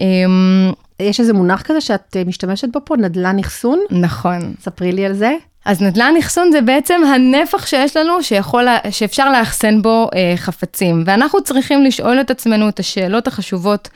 [0.00, 3.78] אמ, יש איזה מונח כזה שאת אה, משתמשת בו פה, נדל"ן אחסון?
[3.90, 4.54] נכון.
[4.60, 5.32] ספרי לי על זה.
[5.64, 11.02] אז נדל"ן אחסון זה בעצם הנפח שיש לנו שיכול, שאפשר לאחסן בו אה, חפצים.
[11.06, 13.88] ואנחנו צריכים לשאול את עצמנו את השאלות החשובות,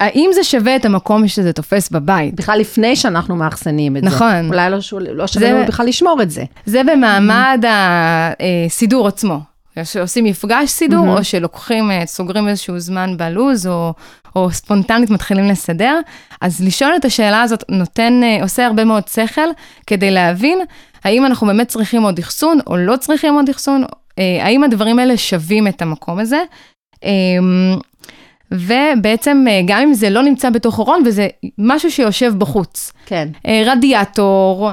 [0.00, 2.34] האם זה שווה את המקום שזה תופס בבית?
[2.34, 4.06] בכלל לפני שאנחנו מאחסנים את זה.
[4.08, 4.48] נכון.
[4.48, 6.44] אולי לא, ש- לא שווה זה- לנו בכלל לשמור את זה.
[6.66, 7.64] זה במעמד
[8.40, 9.38] הסידור עצמו.
[9.84, 11.16] שעושים מפגש סידור, מהמם.
[11.16, 13.92] או שלוקחים, אה, סוגרים איזשהו זמן בלוז, או,
[14.36, 16.00] או ספונטנית מתחילים לסדר.
[16.40, 19.48] אז לשאול את השאלה הזאת נותן, אה, עושה הרבה מאוד שכל,
[19.86, 20.58] כדי להבין
[21.04, 23.84] האם אנחנו באמת צריכים עוד אחסון, או לא צריכים עוד אחסון,
[24.18, 26.42] אה, האם הדברים האלה שווים את המקום הזה.
[28.52, 32.92] ובעצם, אה, גם אם זה לא נמצא בתוך ארון, וזה משהו שיושב בחוץ.
[33.06, 33.28] כן.
[33.46, 34.70] אה, רדיאטור,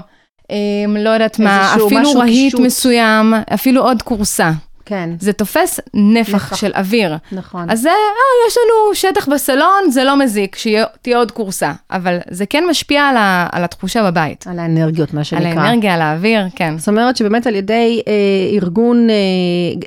[0.52, 2.56] אה, לא יודעת מה, אפילו רהיט.
[2.60, 4.52] מסוים, אפילו עוד כורסה.
[4.90, 6.56] כן, זה תופס נפח נפח.
[6.56, 7.16] של אוויר.
[7.32, 7.70] נכון.
[7.70, 11.74] אז זה, אה, יש לנו שטח בסלון, זה לא מזיק, שתהיה עוד כורסה.
[11.92, 14.48] אבל זה כן משפיע על, ה, על התחושה בבית.
[14.48, 15.62] על האנרגיות, מה על שנקרא.
[15.62, 16.78] האנרגיה, על האוויר, כן.
[16.78, 18.14] זאת אומרת שבאמת על ידי אה,
[18.54, 19.16] ארגון, אה,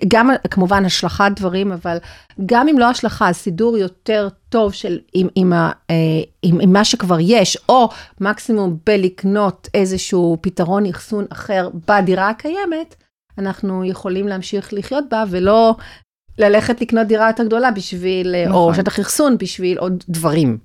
[0.08, 1.96] גם כמובן השלכת דברים, אבל
[2.46, 5.94] גם אם לא השלכה, סידור יותר טוב של עם, עם, ה, אה,
[6.42, 7.88] עם, עם מה שכבר יש, או
[8.20, 12.94] מקסימום בלקנות איזשהו פתרון אחסון אחר בדירה הקיימת,
[13.38, 15.74] אנחנו יכולים להמשיך לחיות בה ולא
[16.38, 18.54] ללכת לקנות דירה יותר גדולה בשביל, נכון.
[18.54, 18.74] או.
[18.74, 20.58] שטח אחסון בשביל עוד דברים.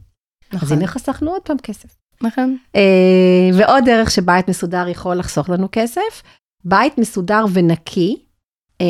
[0.52, 0.78] אז נכון.
[0.78, 1.96] הנה חסכנו עוד פעם כסף.
[2.22, 2.58] נכון.
[2.76, 6.24] אה, ועוד דרך שבית מסודר יכול לחסוך לנו כסף,
[6.66, 8.18] בית מסודר ונקי,
[8.82, 8.86] אה,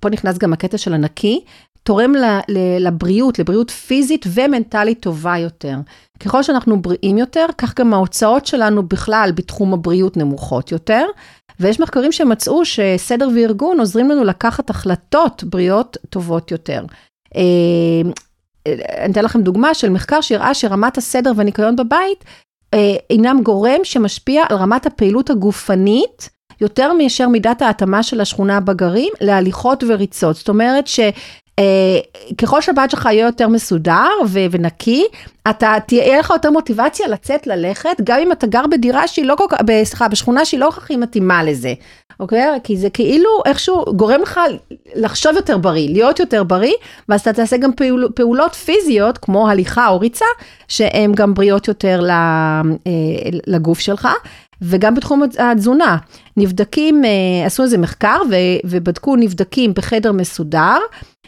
[0.00, 1.44] פה נכנס גם הקטע של הנקי,
[1.82, 5.76] תורם ל- ל- לבריאות, לבריאות פיזית ומנטלית טובה יותר.
[6.20, 11.06] ככל שאנחנו בריאים יותר, כך גם ההוצאות שלנו בכלל בתחום הבריאות נמוכות יותר,
[11.62, 16.84] ויש מחקרים שמצאו שסדר וארגון עוזרים לנו לקחת החלטות בריאות טובות יותר.
[17.36, 18.10] אה,
[18.98, 22.24] אני אתן לכם דוגמה של מחקר שהראה שרמת הסדר והניקיון בבית
[22.74, 29.12] אה, אינם גורם שמשפיע על רמת הפעילות הגופנית יותר מאשר מידת ההתאמה של השכונה בגרים
[29.20, 30.36] להליכות וריצות.
[30.36, 31.00] זאת אומרת ש...
[31.62, 35.04] אה, ככל שהבית שלך יהיה יותר מסודר ו- ונקי,
[35.50, 39.44] אתה תהיה לך יותר מוטיבציה לצאת ללכת, גם אם אתה גר בדירה שהיא לא כל
[39.48, 41.74] כך, סליחה, בשכונה שהיא לא כל כך מתאימה לזה,
[42.20, 42.58] אוקיי?
[42.64, 44.40] כי זה כאילו איכשהו גורם לך
[44.94, 46.74] לחשוב יותר בריא, להיות יותר בריא,
[47.08, 50.24] ואז אתה תעשה גם פעול, פעולות פיזיות, כמו הליכה או ריצה,
[50.68, 52.62] שהן גם בריאות יותר אה,
[53.46, 54.08] לגוף שלך.
[54.62, 55.96] וגם בתחום התזונה,
[56.36, 58.16] נבדקים, אה, עשו איזה מחקר
[58.64, 60.78] ובדקו נבדקים בחדר מסודר,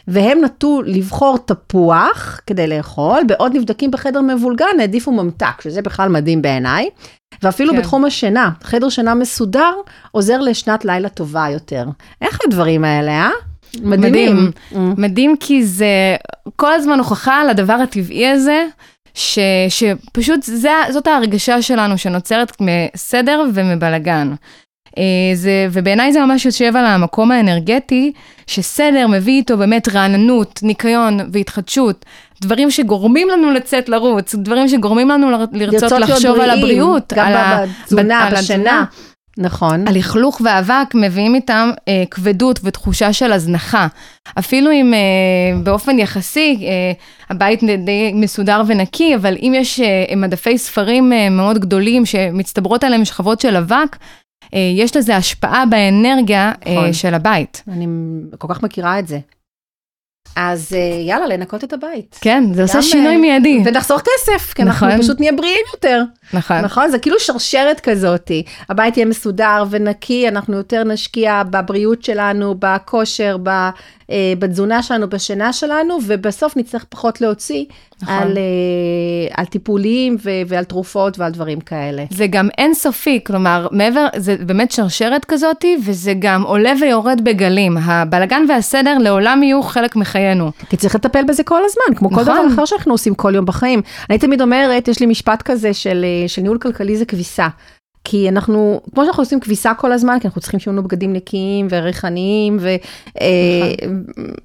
[0.07, 6.41] והם נטו לבחור תפוח כדי לאכול, בעוד נבדקים בחדר מבולגן העדיפו ממתק, שזה בכלל מדהים
[6.41, 6.89] בעיניי.
[7.43, 7.79] ואפילו כן.
[7.79, 9.73] בתחום השינה, חדר שינה מסודר
[10.11, 11.85] עוזר לשנת לילה טובה יותר.
[12.21, 13.29] איך הדברים האלה, אה?
[13.81, 14.51] מדהימים.
[14.71, 14.93] מדהים.
[14.97, 16.15] מדהים כי זה
[16.55, 18.65] כל הזמן הוכחה לדבר הטבעי הזה,
[19.13, 19.39] ש,
[19.69, 24.33] שפשוט זה, זאת ההרגשה שלנו שנוצרת מסדר ומבלגן.
[24.97, 25.03] אה,
[25.35, 28.11] זה, ובעיניי זה ממש יושב על המקום האנרגטי,
[28.47, 32.05] שסדר מביא איתו באמת רעננות, ניקיון והתחדשות,
[32.41, 38.29] דברים שגורמים לנו לצאת לרוץ, דברים שגורמים לנו לרצות לחשוב על הבריאות, גם על בתזונה,
[38.31, 38.85] בשינה.
[39.37, 39.87] נכון.
[39.87, 43.87] הלכלוך ואבק מביאים איתם אה, כבדות ותחושה של הזנחה.
[44.39, 46.91] אפילו אם אה, באופן יחסי אה,
[47.29, 53.05] הבית די מסודר ונקי, אבל אם יש אה, מדפי ספרים אה, מאוד גדולים שמצטברות עליהם
[53.05, 53.95] שכבות של אבק,
[54.53, 56.93] יש לזה השפעה באנרגיה אה, נכון.
[56.93, 57.63] של הבית.
[57.67, 57.87] אני
[58.37, 59.19] כל כך מכירה את זה.
[60.35, 62.17] אז אה, יאללה, לנקות את הבית.
[62.21, 63.61] כן, זה עושה שינוי אה, מיידי.
[63.65, 65.01] ונחסוך כסף, כי אנחנו נכון.
[65.01, 66.03] פשוט נהיה בריאים יותר.
[66.33, 66.57] נכון.
[66.57, 66.89] נכון?
[66.89, 68.31] זה כאילו שרשרת כזאת.
[68.69, 73.49] הבית יהיה מסודר ונקי, אנחנו יותר נשקיע בבריאות שלנו, בכושר, ב,
[74.11, 77.65] אה, בתזונה שלנו, בשינה שלנו, ובסוף נצטרך פחות להוציא
[78.01, 78.15] נכון.
[78.15, 82.03] על, אה, על טיפולים ו, ועל תרופות ועל דברים כאלה.
[82.09, 87.77] זה גם אינסופי, כלומר, מעבר, זה באמת שרשרת כזאתי, וזה גם עולה ויורד בגלים.
[87.77, 90.51] הבלגן והסדר לעולם יהיו חלק מחיינו.
[90.69, 92.33] כי צריך לטפל בזה כל הזמן, כמו כל נכון.
[92.33, 93.81] דבר אחר שאנחנו עושים כל יום בחיים.
[94.09, 97.47] אני תמיד אומרת, יש לי משפט כזה של, אה, של ניהול כלכלי זה כביסה.
[98.05, 101.67] כי אנחנו, כמו שאנחנו עושים כביסה כל הזמן, כי אנחנו צריכים שיהיו לנו בגדים נקיים
[101.69, 102.57] וריחניים,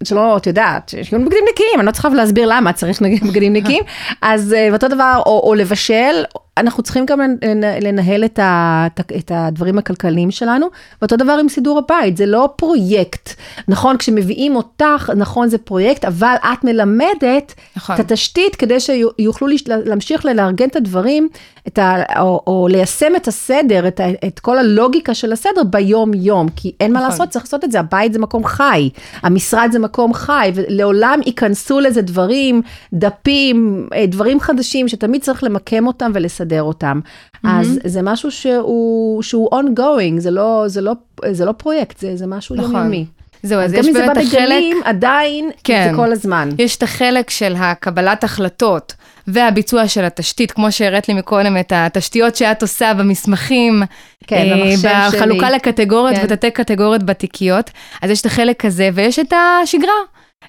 [0.02, 3.82] ושלא, את יודעת, שיהיו לנו בגדים נקיים, אני לא צריכה להסביר למה צריך בגדים נקיים,
[4.22, 6.24] אז אה, ואותו דבר, או, או לבשל,
[6.60, 8.86] אנחנו צריכים גם לנ- לנהל את, ה,
[9.18, 10.66] את הדברים הכלכליים שלנו,
[11.02, 13.34] ואותו דבר עם סידור הבית, זה לא פרויקט.
[13.68, 17.94] נכון, כשמביאים אותך, נכון זה פרויקט, אבל את מלמדת נכון.
[17.94, 21.28] את התשתית כדי שיוכלו להמשיך לארגן את הדברים,
[21.68, 26.48] את ה, או, או ליישם את הסדר, את, ה, את כל הלוגיקה של הסדר ביום-יום,
[26.56, 27.10] כי אין מה נכון.
[27.10, 28.88] לעשות, צריך לעשות את זה, הבית זה מקום חי,
[29.22, 35.86] המשרד זה מקום חי, ולעולם ייכנסו לזה דברים, דפים, אה, דברים חדשים, שתמיד צריך למקם
[35.86, 37.00] אותם ולסדר אותם.
[37.44, 40.92] אז זה משהו שהוא, שהוא ongoing, זה לא, זה לא,
[41.30, 42.74] זה לא פרויקט, זה, זה משהו נכון.
[42.74, 43.06] יומיומי.
[43.42, 44.40] זהו, אז גם יש אם זה באמת בא החלק...
[44.40, 45.88] בגלים, עדיין כן.
[45.90, 46.48] זה כל הזמן.
[46.58, 48.94] יש את החלק של הקבלת החלטות
[49.26, 53.82] והביצוע של התשתית, כמו שהראית לי מקודם, את התשתיות שאת עושה במסמכים,
[54.26, 55.56] כן, אה, במחשב בחלוקה שלי.
[55.56, 56.24] לקטגוריות כן.
[56.24, 57.70] ותתי קטגוריות בתיקיות,
[58.02, 59.92] אז יש את החלק הזה, ויש את השגרה.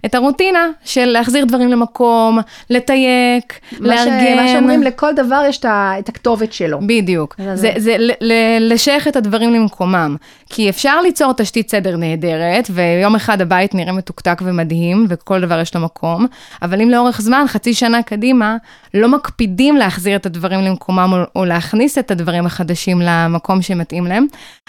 [0.06, 4.36] את הרוטינה של להחזיר דברים למקום, לתייק, לארגן.
[4.36, 6.80] מה שאומרים, לכל דבר יש את הכתובת שלו.
[6.88, 7.36] בדיוק.
[7.38, 10.15] זה- זה, זה ל- ל- לשייך את הדברים למקומם.
[10.49, 15.75] כי אפשר ליצור תשתית סדר נהדרת, ויום אחד הבית נראה מתוקתק ומדהים, וכל דבר יש
[15.75, 16.25] לו מקום,
[16.62, 18.58] אבל אם לאורך זמן, חצי שנה קדימה,
[18.93, 24.25] לא מקפידים להחזיר את הדברים למקומם, או, להכניס את הדברים החדשים למקום שמתאים להם,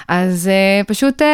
[0.08, 0.50] אז
[0.82, 1.22] uh, פשוט...
[1.22, 1.24] Uh,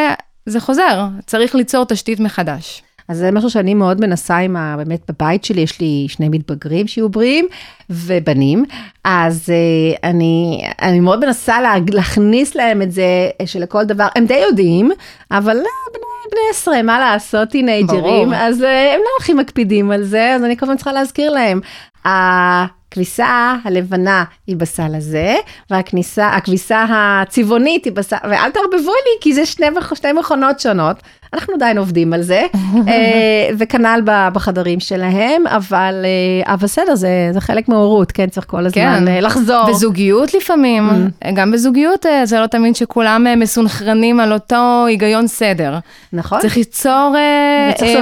[0.47, 2.83] זה חוזר, צריך ליצור תשתית מחדש.
[3.09, 4.75] אז זה משהו שאני מאוד מנסה עם ה...
[4.77, 7.47] באמת בבית שלי, יש לי שני מתבגרים שיהיו בריאים
[7.91, 8.65] ובנים,
[9.05, 14.39] אז uh, אני, אני מאוד מנסה לה, להכניס להם את זה, שלכל דבר, הם די
[14.49, 14.91] יודעים,
[15.31, 20.03] אבל uh, בני, בני עשרה, מה לעשות, טינג'רים, אז uh, הם לא הכי מקפידים על
[20.03, 21.61] זה, אז אני כל הזמן צריכה להזכיר להם.
[22.89, 25.37] הכביסה הלבנה היא בסל הזה,
[25.71, 30.97] והכביסה הצבעונית היא בסל, ואל תערבבו לי, כי זה שני, שני מכונות שונות.
[31.33, 32.43] אנחנו עדיין עובדים על זה,
[32.89, 36.05] אה, וכנ"ל בחדרים שלהם, אבל,
[36.47, 39.09] אה, בסדר, זה, זה חלק מהורות, כן, צריך כל הזמן כן.
[39.09, 39.71] אה, לחזור.
[39.71, 41.31] וזוגיות לפעמים, mm.
[41.35, 45.79] גם בזוגיות זה לא תמיד שכולם מסונכרנים על אותו היגיון סדר.
[46.13, 46.41] נכון.
[46.41, 47.15] צריך ליצור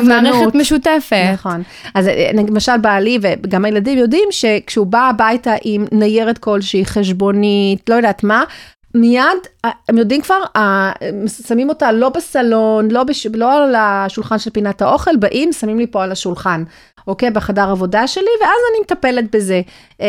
[0.02, 1.30] מערכת משותפת.
[1.32, 1.62] נכון.
[1.94, 2.10] אז
[2.48, 4.28] למשל בעלי וגם הילדים יודעים
[4.76, 8.44] שכשהוא בא הביתה עם ניירת כלשהי, חשבונית, לא יודעת מה,
[8.94, 9.22] מיד,
[9.64, 10.92] אה, הם יודעים כבר, אה,
[11.46, 13.26] שמים אותה לא בסלון, לא, בש...
[13.26, 16.64] לא על השולחן של פינת האוכל, באים, שמים לי פה על השולחן,
[17.06, 17.30] אוקיי?
[17.30, 19.60] בחדר עבודה שלי, ואז אני מטפלת בזה.
[20.00, 20.06] אה,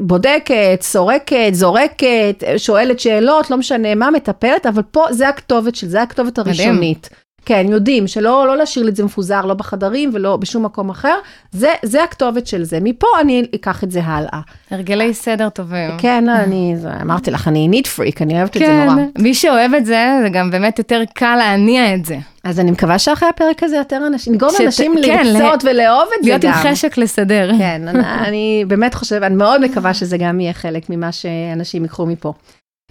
[0.00, 6.02] בודקת, סורקת, זורקת, שואלת שאלות, לא משנה מה, מטפלת, אבל פה זה הכתובת של זה,
[6.02, 7.08] הכתובת הראשונית.
[7.10, 7.23] מדהים.
[7.46, 11.14] כן, יודעים, שלא לא להשאיר את זה מפוזר, לא בחדרים ולא בשום מקום אחר,
[11.52, 12.78] זה, זה הכתובת של זה.
[12.80, 14.40] מפה אני אקח את זה הלאה.
[14.70, 15.90] הרגלי סדר טובים.
[15.98, 19.06] כן, אני אמרתי לך, אני ניט פריק, אני אוהבת כן, את זה נורא.
[19.16, 22.16] כן, מי שאוהב את זה, זה גם באמת יותר קל להניע את זה.
[22.44, 25.70] אז אני מקווה שאחרי הפרק הזה יותר אנשים, נגרום לאנשים כן, לרצות לה...
[25.70, 26.40] ולאהוב את זה גם.
[26.40, 27.50] להיות עם חשק לסדר.
[27.58, 32.06] כן, אני, אני באמת חושבת, אני מאוד מקווה שזה גם יהיה חלק ממה שאנשים ייקחו
[32.06, 32.32] מפה.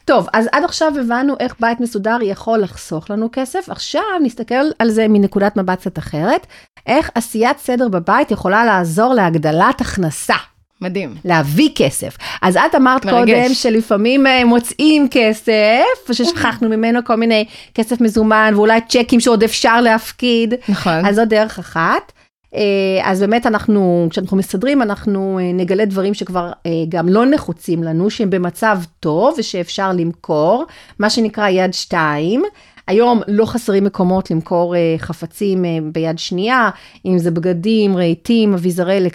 [0.06, 4.90] טוב, אז עד עכשיו הבנו איך בית מסודר יכול לחסוך לנו כסף, עכשיו נסתכל על
[4.90, 6.48] זה מנקודת מבט קצת אחרת,
[6.88, 10.36] איך עשיית סדר בבית יכולה לעזור להגדלת הכנסה.
[10.82, 11.16] מדהים.
[11.26, 12.18] להביא כסף.
[12.42, 13.34] אז את אמרת מרגש.
[13.34, 19.82] קודם שלפעמים אה, מוצאים כסף, ששכחנו ממנו כל מיני כסף מזומן, ואולי צ'קים שעוד אפשר
[19.82, 20.54] להפקיד.
[20.70, 21.06] נכון.
[21.06, 22.12] אז זו דרך אחת.
[22.56, 22.62] אה,
[23.04, 28.10] אז באמת אנחנו, כשאנחנו מסדרים, אנחנו אה, נגלה דברים שכבר אה, גם לא נחוצים לנו,
[28.10, 30.66] שהם במצב טוב ושאפשר למכור,
[31.00, 32.44] מה שנקרא יד שתיים.
[32.88, 36.70] היום לא חסרים מקומות למכור חפצים ביד שנייה,
[37.06, 39.10] אם זה בגדים, רהיטים, אביזרי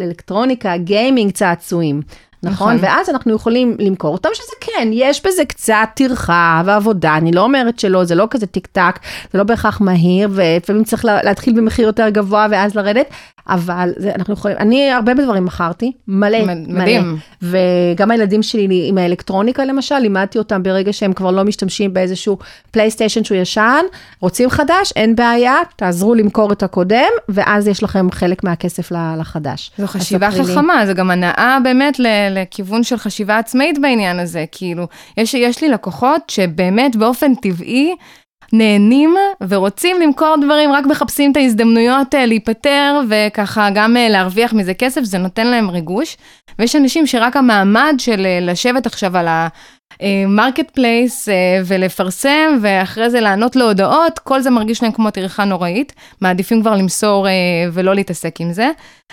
[0.00, 2.02] אלקטרוניקה, גיימינג, צעצועים.
[2.42, 2.74] נכון?
[2.76, 2.88] נכון?
[2.88, 7.78] ואז אנחנו יכולים למכור אותם, שזה כן, יש בזה קצת טרחה ועבודה, אני לא אומרת
[7.78, 8.98] שלא, זה לא כזה טיק טק,
[9.32, 13.06] זה לא בהכרח מהיר, ולפעמים צריך להתחיל במחיר יותר גבוה ואז לרדת,
[13.48, 17.18] אבל זה, אנחנו יכולים, אני הרבה דברים מכרתי, מלא, מדהים.
[17.42, 17.52] מלא.
[17.92, 22.38] וגם הילדים שלי עם האלקטרוניקה למשל, לימדתי אותם ברגע שהם כבר לא משתמשים באיזשהו
[22.70, 23.84] פלייסטיישן שהוא ישן,
[24.20, 29.70] רוצים חדש, אין בעיה, תעזרו למכור את הקודם, ואז יש לכם חלק מהכסף לחדש.
[29.78, 32.00] זו חשיבה חכמה, זה גם הנאה באמת
[32.34, 37.94] לכיוון של חשיבה עצמאית בעניין הזה, כאילו, יש, יש לי לקוחות שבאמת באופן טבעי,
[38.52, 39.14] נהנים
[39.48, 45.02] ורוצים למכור דברים, רק מחפשים את ההזדמנויות אה, להיפטר וככה גם אה, להרוויח מזה כסף,
[45.02, 46.16] זה נותן להם ריגוש.
[46.58, 49.48] ויש אנשים שרק המעמד של אה, לשבת עכשיו על ה...
[50.28, 51.28] Marketplace
[51.64, 57.26] ולפרסם ואחרי זה לענות להודעות, כל זה מרגיש להם כמו טרחה נוראית, מעדיפים כבר למסור
[57.72, 58.70] ולא להתעסק עם זה.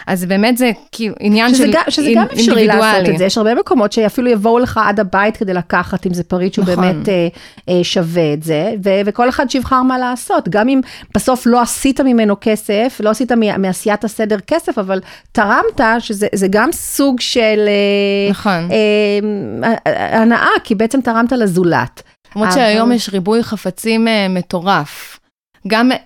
[0.08, 1.92] אז באמת זה כאילו עניין של אינדיבידואלי.
[1.92, 5.54] שזה גם אפשרי לעשות את זה, יש הרבה מקומות שאפילו יבואו לך עד הבית כדי
[5.54, 6.76] לקחת אם זה פריט שהוא נכון.
[6.76, 7.28] באמת אה,
[7.70, 8.74] אה, שווה את זה,
[9.06, 10.82] וכל אחד שיבחר מה לעשות, גם אם
[11.16, 15.00] בסוף לא עשית ממנו כסף, לא עשית מעשיית הסדר כסף, אבל
[15.32, 18.70] תרמת, שזה גם סוג של אה, נכון.
[18.72, 22.02] אה, הנאה, כי בעצם תרמת לזולת.
[22.36, 25.20] למרות שהיום יש ריבוי חפצים אה, מטורף.
[25.68, 25.98] גם, אה,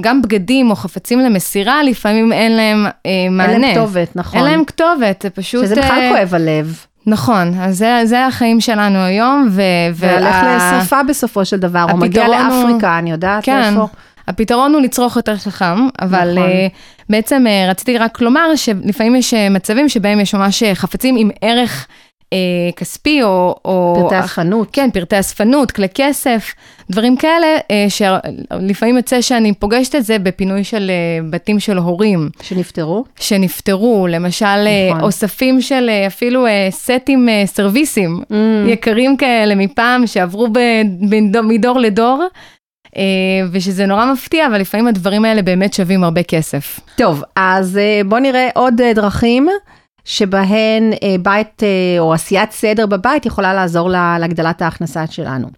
[0.00, 2.90] גם בגדים או חפצים למסירה, לפעמים אין להם אה,
[3.30, 3.52] מענה.
[3.52, 4.40] אין להם כתובת, נכון.
[4.40, 5.64] אין להם כתובת, זה פשוט...
[5.64, 6.84] שזה בכלל אה, כואב הלב.
[7.06, 9.62] נכון, אז זה, זה החיים שלנו היום, ו...
[9.94, 10.56] והלך וה...
[10.56, 12.98] לשרפה בסופו של דבר, או מגיע לאפריקה, הוא...
[12.98, 13.62] אני יודעת כן.
[13.62, 13.86] איפה.
[14.28, 16.50] הפתרון הוא לצרוך יותר חכם, אבל נכון.
[16.50, 21.86] uh, בעצם uh, רציתי רק לומר שלפעמים יש מצבים שבהם יש ממש חפצים עם ערך
[22.32, 22.38] אה,
[22.76, 23.56] כספי או...
[23.64, 24.68] או פרטי אספנות.
[24.72, 26.54] כן, פרטי אספנות, כלי כסף,
[26.90, 32.30] דברים כאלה, אה, שלפעמים יוצא שאני פוגשת את זה בפינוי של אה, בתים של הורים.
[32.42, 33.04] שנפטרו?
[33.20, 35.00] שנפטרו, למשל אה, נכון.
[35.00, 38.34] אוספים של אה, אפילו אה, סטים אה, סרוויסים, mm.
[38.68, 40.58] יקרים כאלה מפעם, שעברו ב,
[41.10, 42.24] ב, מדור לדור.
[42.88, 42.90] Uh,
[43.52, 46.80] ושזה נורא מפתיע, אבל לפעמים הדברים האלה באמת שווים הרבה כסף.
[46.96, 49.48] טוב, אז בואו נראה עוד דרכים
[50.08, 51.68] שבהן אה, בית אה,
[51.98, 55.48] או עשיית סדר בבית יכולה לעזור לה, להגדלת ההכנסה שלנו.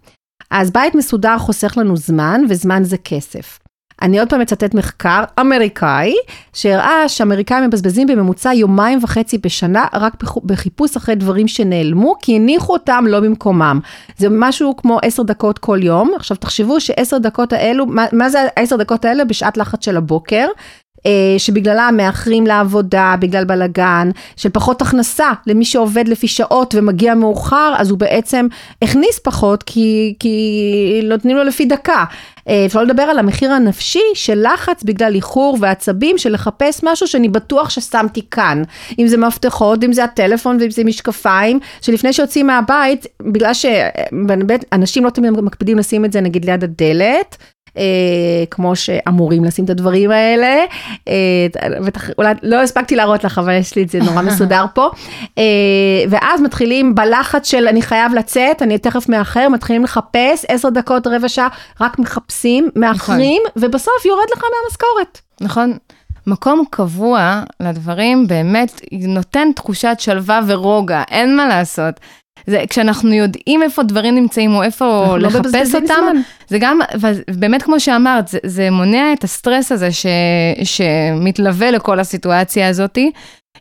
[0.50, 3.58] אז בית מסודר חוסך לנו זמן, וזמן זה כסף.
[4.02, 6.14] אני עוד פעם אצטט מחקר אמריקאי,
[6.52, 13.04] שהראה שאמריקאים מבזבזים בממוצע יומיים וחצי בשנה רק בחיפוש אחרי דברים שנעלמו, כי הניחו אותם
[13.08, 13.80] לא במקומם.
[14.16, 16.12] זה משהו כמו עשר דקות כל יום.
[16.16, 20.46] עכשיו תחשבו שעשר דקות האלו, מה, מה זה העשר דקות האלה בשעת לחץ של הבוקר?
[21.06, 27.74] אה, שבגללה מאחרים לעבודה, בגלל בלאגן, של פחות הכנסה למי שעובד לפי שעות ומגיע מאוחר,
[27.78, 28.46] אז הוא בעצם
[28.82, 32.04] הכניס פחות כי, כי נותנים לו לפי דקה.
[32.48, 37.28] אה, אפשר לדבר על המחיר הנפשי של לחץ בגלל איחור ועצבים של לחפש משהו שאני
[37.28, 38.62] בטוח ששמתי כאן.
[38.98, 45.10] אם זה מפתחות, אם זה הטלפון ואם זה משקפיים, שלפני שיוצאים מהבית, בגלל שאנשים לא
[45.10, 47.59] תמיד מקפידים לשים את זה נגיד ליד הדלת, אה,
[48.50, 50.64] כמו שאמורים לשים את הדברים האלה.
[51.08, 51.14] אה,
[52.18, 54.90] אולי לא הספקתי להראות לך, אבל יש לי את זה נורא מסודר פה.
[55.38, 55.42] אה,
[56.10, 61.28] ואז מתחילים בלחץ של אני חייב לצאת, אני תכף מאחר, מתחילים לחפש, עשר דקות, רבע
[61.28, 61.48] שעה,
[61.80, 63.62] רק מחפשים, מאחרים, נכון.
[63.68, 65.20] ובסוף יורד לך מהמשכורת.
[65.40, 65.72] נכון.
[66.26, 72.00] מקום קבוע לדברים באמת נותן תחושת שלווה ורוגע, אין מה לעשות.
[72.46, 76.04] זה כשאנחנו יודעים איפה דברים נמצאים או איפה לא לחפש לא אותם,
[76.48, 76.78] זה גם,
[77.30, 80.06] ובאמת כמו שאמרת, זה, זה מונע את הסטרס הזה ש,
[80.64, 83.10] שמתלווה לכל הסיטואציה הזאתי.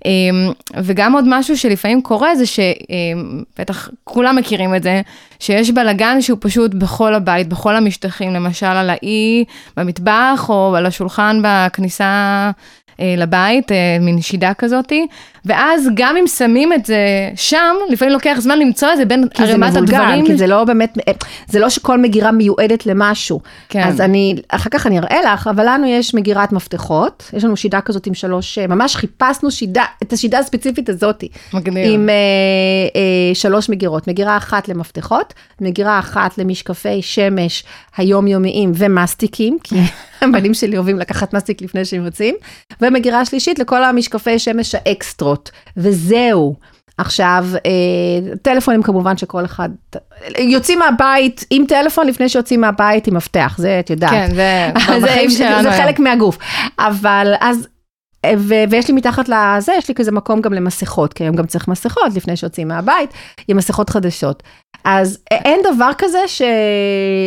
[0.05, 5.01] אמ, וגם עוד משהו שלפעמים קורה זה שבטח כולם מכירים את זה,
[5.39, 9.45] שיש בלאגן שהוא פשוט בכל הבית, בכל המשטחים, למשל על האי
[9.77, 12.51] במטבח או על השולחן בכניסה
[12.99, 15.07] אה, לבית, אה, מין שידה כזאתי,
[15.45, 16.97] ואז גם אם שמים את זה
[17.35, 20.25] שם, לפעמים לוקח זמן למצוא את זה בין ערימת הדברים.
[20.25, 21.13] כי זה לא באמת, אה,
[21.47, 23.39] זה לא שכל מגירה מיועדת למשהו.
[23.69, 23.83] כן.
[23.83, 27.81] אז אני, אחר כך אני אראה לך, אבל לנו יש מגירת מפתחות, יש לנו שידה
[27.81, 31.27] כזאת עם שלוש, ממש חיפשנו שידה, את השידה הספציפית הזאתי.
[31.53, 31.91] מגניב.
[31.93, 32.15] עם אה,
[32.95, 37.63] אה, שלוש מגירות, מגירה אחת למפתחות, מגירה אחת למשקפי שמש
[37.97, 39.75] היומיומיים ומסטיקים, כי
[40.21, 42.35] הבנים שלי אוהבים לקחת מסטיק לפני שהם יוצאים,
[42.81, 44.75] ומגירה שלישית לכל המשקפי שמש
[45.29, 46.55] האקסטרות, וזהו.
[46.97, 49.69] עכשיו, אה, טלפונים כמובן שכל אחד,
[50.37, 54.11] יוצאים מהבית עם טלפון לפני שיוצאים מהבית עם מפתח, זה את יודעת.
[54.11, 54.71] כן, זה
[55.03, 55.63] בחיים שלנו.
[55.63, 56.37] זה חלק מהגוף.
[56.79, 57.67] אבל אז
[58.37, 61.67] ו- ויש לי מתחת לזה, יש לי כזה מקום גם למסכות, כי היום גם צריך
[61.67, 63.13] מסכות לפני שיוצאים מהבית,
[63.47, 64.43] עם מסכות חדשות.
[64.83, 66.41] אז אין דבר כזה ש...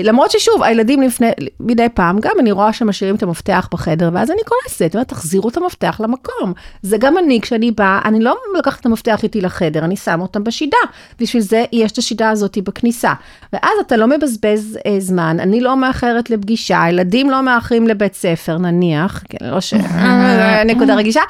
[0.05, 4.41] למרות ששוב, הילדים לפני, מדי פעם, גם אני רואה שמשאירים את המפתח בחדר, ואז אני
[4.47, 6.53] כועסת, אומרת, תחזירו את המפתח למקום.
[6.83, 10.45] זה גם אני, כשאני באה, אני לא לוקחת את המפתח איתי לחדר, אני שמה אותם
[10.45, 10.77] בשידה.
[11.21, 13.13] בשביל זה יש את השידה הזאת בכניסה.
[13.53, 18.59] ואז אתה לא מבזבז אה, זמן, אני לא מאחרת לפגישה, הילדים לא מאחרים לבית ספר,
[18.59, 19.75] נניח, כן, לא ש...
[20.71, 21.23] נקודה רגישה.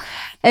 [0.44, 0.50] אה,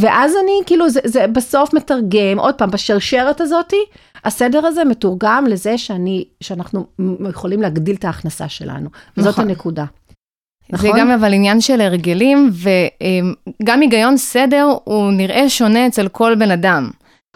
[0.00, 3.84] ואז אני, כאילו, זה, זה בסוף מתרגם, עוד פעם, בשרשרת הזאתי,
[4.24, 6.86] הסדר הזה מתורגם לזה שאני, שאנחנו
[7.28, 8.84] יכולים להגדיל את ההכנסה שלנו.
[8.84, 8.92] נכון.
[9.16, 9.84] וזאת הנקודה.
[10.70, 10.90] נכון?
[10.92, 12.50] זה גם אבל עניין של הרגלים,
[13.62, 16.90] וגם היגיון סדר הוא נראה שונה אצל כל בן אדם.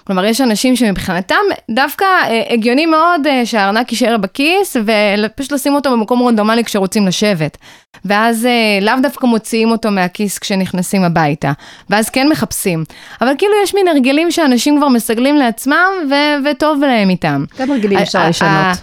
[0.06, 1.34] כלומר, יש אנשים שמבחינתם
[1.70, 7.56] דווקא אה, הגיוני מאוד אה, שהארנק יישאר בכיס, ופשוט לשים אותו במקום רנדומלי כשרוצים לשבת.
[8.04, 11.52] ואז אה, לאו דווקא מוציאים אותו מהכיס כשנכנסים הביתה.
[11.90, 12.84] ואז כן מחפשים.
[13.20, 17.44] אבל כאילו יש מין הרגלים שאנשים כבר מסגלים לעצמם, ו- וטוב להם איתם.
[17.58, 18.76] גם הרגלים אפשר לשנות.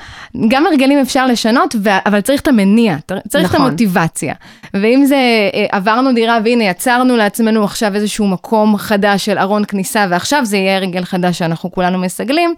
[0.47, 2.95] גם הרגלים אפשר לשנות, אבל צריך את המניע,
[3.27, 3.61] צריך נכון.
[3.61, 4.33] את המוטיבציה.
[4.73, 5.17] ואם זה,
[5.71, 10.77] עברנו דירה והנה יצרנו לעצמנו עכשיו איזשהו מקום חדש של ארון כניסה, ועכשיו זה יהיה
[10.77, 12.55] הרגל חדש שאנחנו כולנו מסגלים,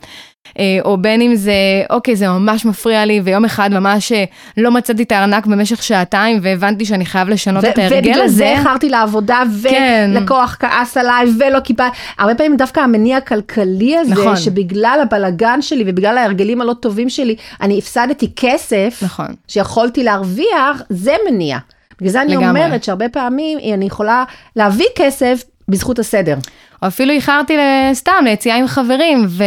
[0.60, 1.54] אה, או בין אם זה,
[1.90, 4.24] אוקיי, זה ממש מפריע לי, ויום אחד ממש אה,
[4.58, 8.10] לא מצאתי את הארנק במשך שעתיים, והבנתי שאני חייב לשנות ו- את ההרגל הזה.
[8.10, 10.12] ובגלל זה איחרתי לעבודה, כן.
[10.16, 14.36] ולקוח כעס עליי, ולא קיבל, הרבה פעמים דווקא המניע הכלכלי הזה, נכון.
[14.36, 19.28] שבגלל הבלגן שלי ובגלל ההרגלים הלא טובים שלי, אני הפסדתי כסף, נכון.
[19.48, 21.58] שיכולתי להרוויח, זה מניע.
[22.00, 22.36] בגלל זה אני.
[22.36, 24.24] אומרת שהרבה פעמים אני יכולה
[24.56, 26.36] להביא כסף בזכות הסדר.
[26.84, 27.58] או אפילו איחרתי
[27.94, 29.44] סתם ליציאה עם חברים, ו...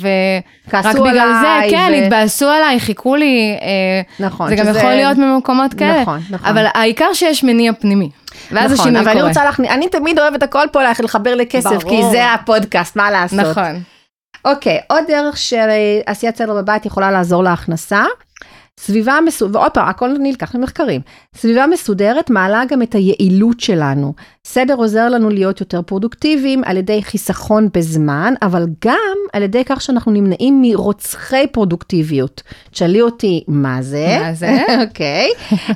[0.00, 2.04] ורק בגלל זה, כן, ו...
[2.04, 3.56] התבאסו עליי, חיכו לי.
[3.62, 4.48] אה, נכון.
[4.48, 4.78] זה גם שזה...
[4.78, 6.02] יכול להיות ממקומות כאלה.
[6.02, 6.48] נכון, נכון.
[6.48, 8.10] אבל העיקר שיש מניע פנימי.
[8.52, 9.12] ואז נכון, השינוי קורה.
[9.12, 11.90] אבל אני רוצה להכניס, אני תמיד אוהבת הכל פה לחבר לכסף, ברור.
[11.90, 13.38] כי זה הפודקאסט, מה לעשות.
[13.38, 13.82] נכון.
[14.44, 18.04] אוקיי, עוד דרך שעשיית סדר בבית יכולה לעזור להכנסה,
[18.80, 21.00] סביבה מסודרת, ועוד פעם, הכל נלקח ממחקרים.
[21.34, 24.14] סביבה מסודרת מעלה גם את היעילות שלנו.
[24.44, 29.80] סדר עוזר לנו להיות יותר פרודוקטיביים על ידי חיסכון בזמן, אבל גם על ידי כך
[29.80, 32.42] שאנחנו נמנעים מרוצחי פרודוקטיביות.
[32.70, 34.18] תשאלי אותי, מה זה?
[34.22, 34.58] מה זה?
[34.88, 35.28] אוקיי.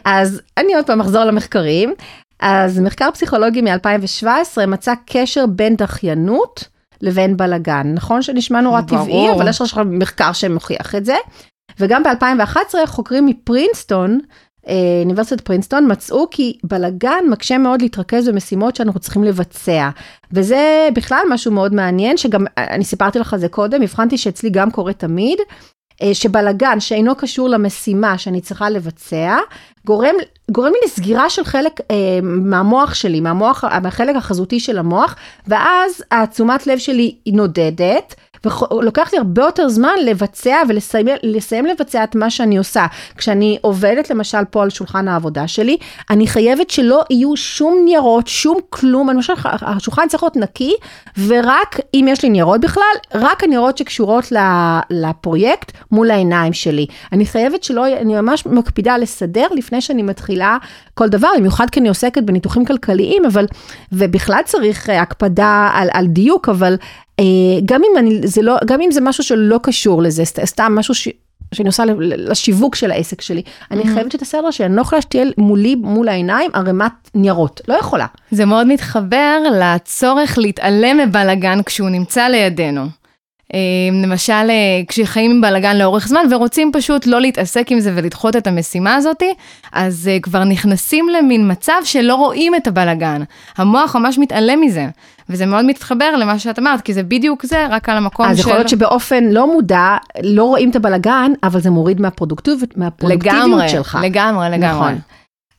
[0.05, 1.95] אז אני עוד פעם אחזור למחקרים.
[2.41, 6.65] אז מחקר פסיכולוגי מ-2017 מצא קשר בין דחיינות
[7.01, 7.93] לבין בלאגן.
[7.95, 9.05] נכון שנשמע נורא ברור.
[9.05, 11.15] טבעי, אבל יש עכשיו מחקר שמוכיח את זה.
[11.81, 14.19] וגם ב-2011 חוקרים מפרינסטון
[14.69, 19.91] אה, אוניברסיטת פרינסטון מצאו כי בלגן מקשה מאוד להתרכז במשימות שאנחנו צריכים לבצע.
[20.33, 24.93] וזה בכלל משהו מאוד מעניין, שגם, אני סיפרתי לך זה קודם, הבחנתי שאצלי גם קורה
[24.93, 25.39] תמיד,
[26.03, 29.37] אה, שבלגן שאינו קשור למשימה שאני צריכה לבצע,
[29.87, 30.15] גורם,
[30.51, 35.17] גורם לי לסגירה של חלק אה, מהמוח שלי, מהמוח, מהחלק החזותי של המוח,
[35.47, 38.15] ואז התשומת לב שלי היא נודדת.
[38.45, 40.57] ולוקח לי הרבה יותר זמן לבצע
[41.23, 42.87] ולסיים לבצע את מה שאני עושה.
[43.17, 45.77] כשאני עובדת למשל פה על שולחן העבודה שלי,
[46.11, 50.75] אני חייבת שלא יהיו שום ניירות, שום כלום, למשל השולחן צריך להיות נקי,
[51.27, 52.83] ורק אם יש לי ניירות בכלל,
[53.15, 54.33] רק הניירות שקשורות
[54.91, 56.87] לפרויקט מול העיניים שלי.
[57.13, 60.59] אני חייבת שלא, אני ממש מקפידה לסדר לפני שאני מתחילה
[60.95, 63.47] כל דבר, במיוחד כי אני עוסקת בניתוחים כלכליים, אבל,
[63.93, 67.10] ובכלל צריך הקפדה על, על דיוק, אבל אה,
[67.65, 71.09] גם אם, אני, זה לא, גם אם זה משהו שלא קשור לזה, סתם משהו ש...
[71.55, 73.83] שאני עושה לשיווק של העסק שלי, אני.
[73.95, 77.61] חייבת שתעשה לו שאני לא יכולה שתהיה מולי, מול העיניים, ערימת ניירות.
[77.69, 78.07] לא יכולה.
[78.31, 82.87] זה מאוד מתחבר לצורך להתעלם מבלאגן כשהוא נמצא לידינו.
[83.55, 83.59] אה,
[84.03, 88.47] למשל, אה, כשחיים עם בלאגן לאורך זמן ורוצים פשוט לא להתעסק עם זה ולדחות את
[88.47, 89.35] המשימה הזאתי,
[89.73, 93.23] אז כבר נכנסים למין מצב שלא רואים את הבלאגן.
[93.57, 94.87] המוח ממש מתעלם מזה.
[95.31, 98.43] וזה מאוד מתחבר למה שאת אמרת, כי זה בדיוק זה, רק על המקום אז של...
[98.43, 103.45] אז יכול להיות שבאופן לא מודע, לא רואים את הבלגן, אבל זה מוריד מהפרודוקטיביות, מהפרודוקטיביות
[103.45, 103.99] לגמרי, שלך.
[104.03, 104.69] לגמרי, לגמרי.
[104.69, 104.99] נכון.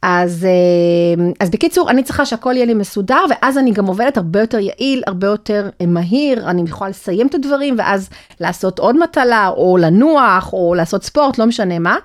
[0.03, 4.39] אז, אה, אז בקיצור, אני צריכה שהכל יהיה לי מסודר, ואז אני גם עובדת הרבה
[4.39, 8.09] יותר יעיל, הרבה יותר אה, מהיר, אני יכולה לסיים את הדברים, ואז
[8.39, 11.95] לעשות עוד מטלה, או לנוח, או לעשות ספורט, לא משנה מה.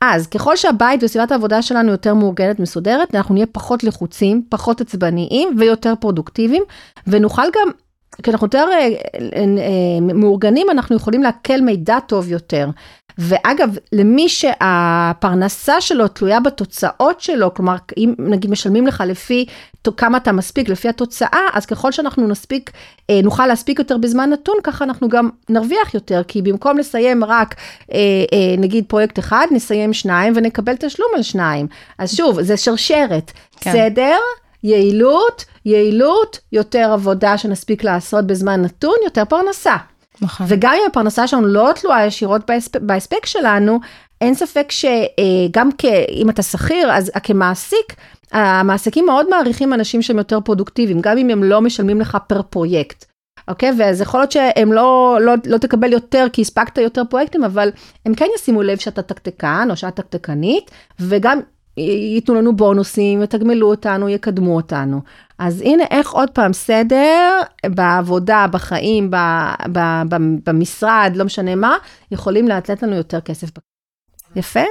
[0.00, 5.48] אז ככל שהבית וסביבת העבודה שלנו יותר מאורגנת, מסודרת, אנחנו נהיה פחות לחוצים, פחות עצבניים
[5.58, 6.62] ויותר פרודוקטיביים,
[7.06, 7.68] ונוכל גם,
[8.22, 8.88] כי אנחנו יותר אה,
[9.36, 12.68] אה, מאורגנים, אנחנו יכולים לעכל מידע טוב יותר.
[13.18, 19.46] ואגב, למי שהפרנסה שלו תלויה בתוצאות שלו, כלומר, אם נגיד משלמים לך לפי
[19.96, 22.70] כמה אתה מספיק, לפי התוצאה, אז ככל שאנחנו נספיק,
[23.10, 27.54] אה, נוכל להספיק יותר בזמן נתון, ככה אנחנו גם נרוויח יותר, כי במקום לסיים רק,
[27.92, 27.98] אה,
[28.32, 31.66] אה, נגיד פרויקט אחד, נסיים שניים ונקבל תשלום על שניים.
[31.98, 33.32] אז שוב, זה שרשרת.
[33.60, 33.72] כן.
[33.72, 34.16] סדר,
[34.62, 39.76] יעילות, יעילות, יותר עבודה שנספיק לעשות בזמן נתון, יותר פרנסה.
[40.20, 40.46] נכון.
[40.48, 42.50] וגם אם הפרנסה שלנו לא תלויה ישירות
[42.80, 43.80] בהספק, שלנו,
[44.20, 45.68] אין ספק שגם
[46.12, 47.94] אם אתה שכיר, אז כמעסיק,
[48.32, 53.04] המעסיקים מאוד מעריכים אנשים שהם יותר פרודוקטיביים, גם אם הם לא משלמים לך פר פרויקט.
[53.48, 53.72] אוקיי?
[53.78, 57.70] ואז יכול להיות שהם לא, לא, לא תקבל יותר כי הספקת יותר פרויקטים, אבל
[58.06, 61.40] הם כן ישימו לב שאתה תקתקן או שאת תקתקנית, וגם
[61.76, 65.00] ייתנו לנו בונוסים, יתגמלו אותנו, יקדמו אותנו.
[65.38, 69.16] אז הנה איך עוד פעם סדר בעבודה, בחיים, ב,
[69.72, 69.78] ב,
[70.08, 70.16] ב,
[70.46, 71.76] במשרד, לא משנה מה,
[72.10, 73.48] יכולים לתת לנו יותר כסף.
[74.36, 74.64] יפה,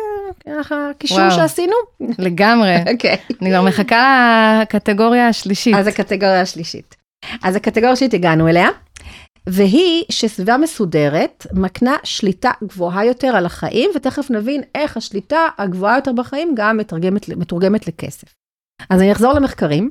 [0.71, 1.75] הקישור שעשינו.
[2.19, 2.75] לגמרי.
[2.93, 3.15] אוקיי.
[3.15, 3.35] okay.
[3.41, 5.75] אני כבר מחכה לקטגוריה השלישית.
[5.75, 6.95] אז הקטגוריה השלישית.
[7.43, 8.69] אז הקטגוריה השלישית הגענו אליה.
[9.47, 16.11] והיא שסביבה מסודרת מקנה שליטה גבוהה יותר על החיים, ותכף נבין איך השליטה הגבוהה יותר
[16.11, 18.33] בחיים גם מתורגמת, מתורגמת לכסף.
[18.89, 19.89] אז אני אחזור למחקרים.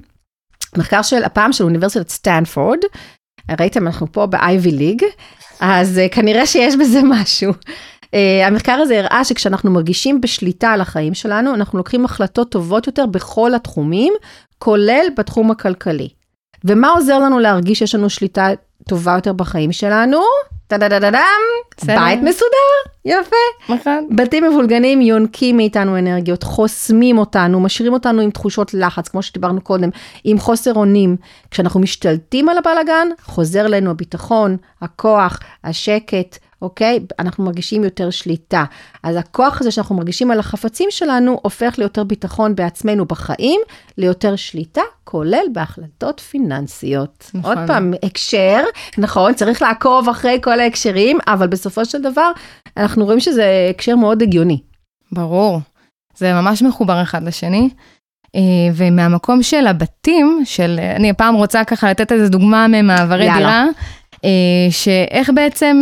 [0.77, 2.79] מחקר של, הפעם של אוניברסיטת סטנפורד,
[3.61, 5.05] ראיתם, אנחנו פה ב-Ivy League,
[5.61, 7.53] אז uh, כנראה שיש בזה משהו.
[8.05, 8.09] Uh,
[8.47, 13.55] המחקר הזה הראה שכשאנחנו מרגישים בשליטה על החיים שלנו, אנחנו לוקחים החלטות טובות יותר בכל
[13.55, 14.13] התחומים,
[14.59, 16.09] כולל בתחום הכלכלי.
[16.65, 18.49] ומה עוזר לנו להרגיש שיש לנו שליטה
[18.89, 20.19] טובה יותר בחיים שלנו?
[20.67, 21.19] טה-דה-דה-דם,
[21.87, 23.73] בית מסודר, יפה.
[23.75, 24.09] נכון.
[24.17, 29.89] בתים מבולגנים יונקים מאיתנו אנרגיות, חוסמים אותנו, משאירים אותנו עם תחושות לחץ, כמו שדיברנו קודם,
[30.25, 31.17] עם חוסר אונים.
[31.51, 37.01] כשאנחנו משתלטים על הבלאגן, חוזר אלינו הביטחון, הכוח, השקט, אוקיי?
[37.19, 38.65] אנחנו מרגישים יותר שליטה.
[39.03, 43.61] אז הכוח הזה שאנחנו מרגישים על החפצים שלנו, הופך ליותר ביטחון בעצמנו בחיים,
[43.99, 47.31] ליותר שליטה, כולל בהחלטות פיננסיות.
[47.35, 47.59] נכון.
[47.59, 48.65] עוד פעם, הקשר,
[48.99, 52.31] נכון, צריך לעקוב אחרי כל ההקשרים, אבל בסופו של דבר,
[52.77, 54.61] אנחנו רואים שזה הקשר מאוד הגיוני.
[55.13, 55.61] ברור,
[56.17, 57.69] זה ממש מחובר אחד לשני.
[58.35, 58.41] אה,
[58.75, 63.39] ומהמקום של הבתים, של, אני הפעם רוצה ככה לתת איזה דוגמה ממעברי יאללה.
[63.39, 63.65] דירה,
[64.25, 65.77] אה, שאיך בעצם,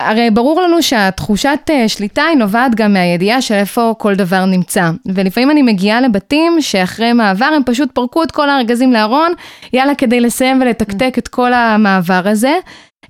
[0.00, 4.90] הרי ברור לנו שהתחושת אה, שליטה היא נובעת גם מהידיעה של איפה כל דבר נמצא.
[5.06, 9.32] ולפעמים אני מגיעה לבתים שאחרי מעבר הם פשוט פרקו את כל הארגזים לארון,
[9.72, 12.58] יאללה, כדי לסיים ולתקתק את כל המעבר הזה.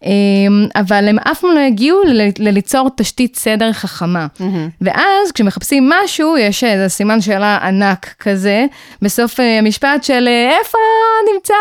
[0.04, 2.02] אמ, אבל הם אף פעם לא הגיעו
[2.38, 4.26] לליצור תשתית סדר חכמה.
[4.80, 8.66] ואז כשמחפשים משהו, יש איזה סימן שאלה ענק כזה,
[9.02, 10.78] בסוף אה, המשפט של אה, איפה
[11.34, 11.54] נמצא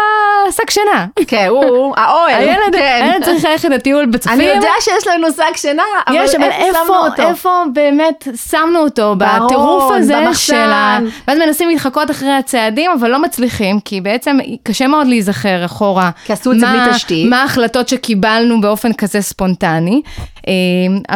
[0.52, 1.06] שק שינה?
[1.28, 3.10] כן, הוא, האוהל, הילד, כן.
[3.12, 4.40] הילד צריך ללכת לטיול בצופים.
[4.40, 7.22] אני יודע שיש לנו שק שינה, אבל איפה שמנו אותו?
[7.30, 10.16] איפה, באמת שמנו אותו בטירוף הזה.
[10.34, 11.00] של ה...
[11.28, 16.10] ואז מנסים להתחקות אחרי הצעדים, אבל לא מצליחים, כי בעצם קשה מאוד להיזכר אחורה.
[16.26, 17.30] כי עשו את זה בלי תשתית.
[17.30, 17.88] מה ההחלטות
[18.18, 20.02] שקיבלנו באופן כזה ספונטני.
[20.48, 20.54] אה,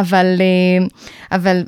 [0.00, 0.86] אבל, אה,
[1.36, 1.62] אבל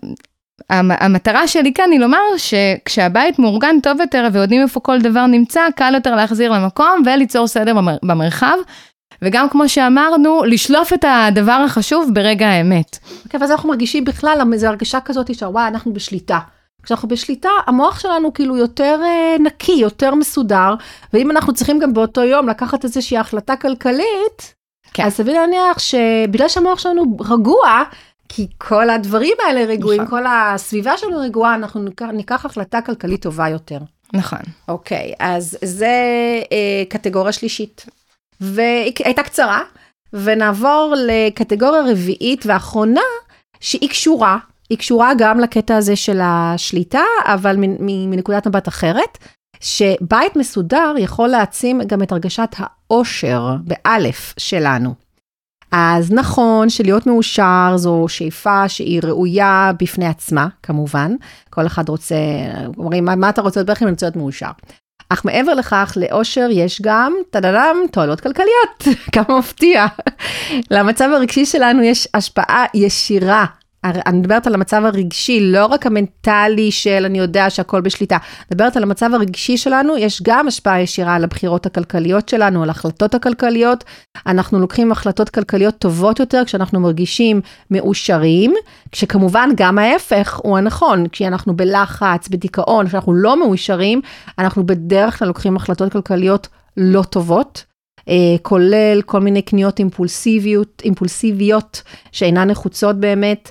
[0.70, 5.61] המ- המטרה שלי כאן היא לומר שכשהבית מאורגן טוב יותר ויודעים איפה כל דבר נמצא,
[5.76, 8.57] קל יותר להחזיר למקום וליצור סדר במר- במרחב.
[9.22, 12.99] וגם כמו שאמרנו, לשלוף את הדבר החשוב ברגע האמת.
[13.28, 16.39] כן, ואז אנחנו מרגישים בכלל, זו הרגשה כזאת שוואי, אנחנו בשליטה.
[16.82, 20.74] כשאנחנו בשליטה, המוח שלנו כאילו יותר אה, נקי, יותר מסודר,
[21.12, 24.55] ואם אנחנו צריכים גם באותו יום לקחת איזושהי החלטה כלכלית,
[24.95, 25.05] כן.
[25.05, 27.82] אז סביר להניח שבגלל שהמוח שלנו רגוע,
[28.28, 30.18] כי כל הדברים האלה רגועים, נכון.
[30.18, 33.78] כל הסביבה שלנו רגועה, אנחנו ניקח, ניקח החלטה כלכלית טובה יותר.
[34.12, 34.38] נכון.
[34.68, 35.97] אוקיי, אז זה
[36.53, 37.86] אה, קטגוריה שלישית.
[38.40, 39.61] והייתה קצרה,
[40.12, 43.01] ונעבור לקטגוריה רביעית ואחרונה,
[43.61, 44.38] שהיא קשורה,
[44.70, 49.18] היא קשורה גם לקטע הזה של השליטה, אבל מנקודת מבט אחרת,
[49.61, 52.55] שבית מסודר יכול להעצים גם את הרגשת
[52.95, 54.95] העושר, באלף, שלנו.
[55.72, 61.14] אז נכון שלהיות מאושר זו שאיפה שהיא ראויה בפני עצמה, כמובן.
[61.51, 62.16] כל אחד רוצה,
[62.78, 63.84] אומרים, מה, מה אתה רוצה להיות בכי?
[63.84, 64.51] אני להיות מאושר.
[65.09, 68.82] אך מעבר לכך, לאושר יש גם, טדדם, תועלות כלכליות.
[69.14, 69.86] כמה מפתיע.
[70.70, 73.45] למצב הרגשי שלנו יש השפעה ישירה.
[73.85, 78.16] אני מדברת על המצב הרגשי, לא רק המנטלי של אני יודע שהכל בשליטה.
[78.51, 83.14] מדברת על המצב הרגשי שלנו, יש גם השפעה ישירה על הבחירות הכלכליות שלנו, על ההחלטות
[83.14, 83.85] הכלכליות.
[84.26, 88.55] אנחנו לוקחים החלטות כלכליות טובות יותר כשאנחנו מרגישים מאושרים,
[88.93, 94.01] כשכמובן גם ההפך הוא הנכון, כשאנחנו בלחץ, בדיכאון, כשאנחנו לא מאושרים,
[94.39, 97.64] אנחנו בדרך כלל לוקחים החלטות כלכליות לא טובות.
[98.09, 101.82] אה, כולל כל מיני קניות אימפולסיביות, אימפולסיביות
[102.12, 103.51] שאינן נחוצות באמת.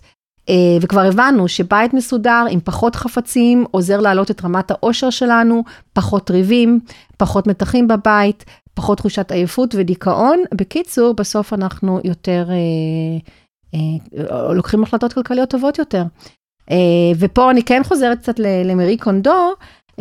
[0.49, 5.63] אה, וכבר הבנו שבית מסודר עם פחות חפצים עוזר להעלות את רמת העושר שלנו,
[5.93, 6.79] פחות ריבים,
[7.17, 10.43] פחות מתחים בבית, פחות תחושת עייפות ודיכאון.
[10.53, 13.17] בקיצור, בסוף אנחנו יותר אה,
[13.73, 16.03] אה, לוקחים החלטות כלכליות טובות יותר.
[16.71, 19.53] אה, ופה אני כן חוזרת קצת למרי קונדו,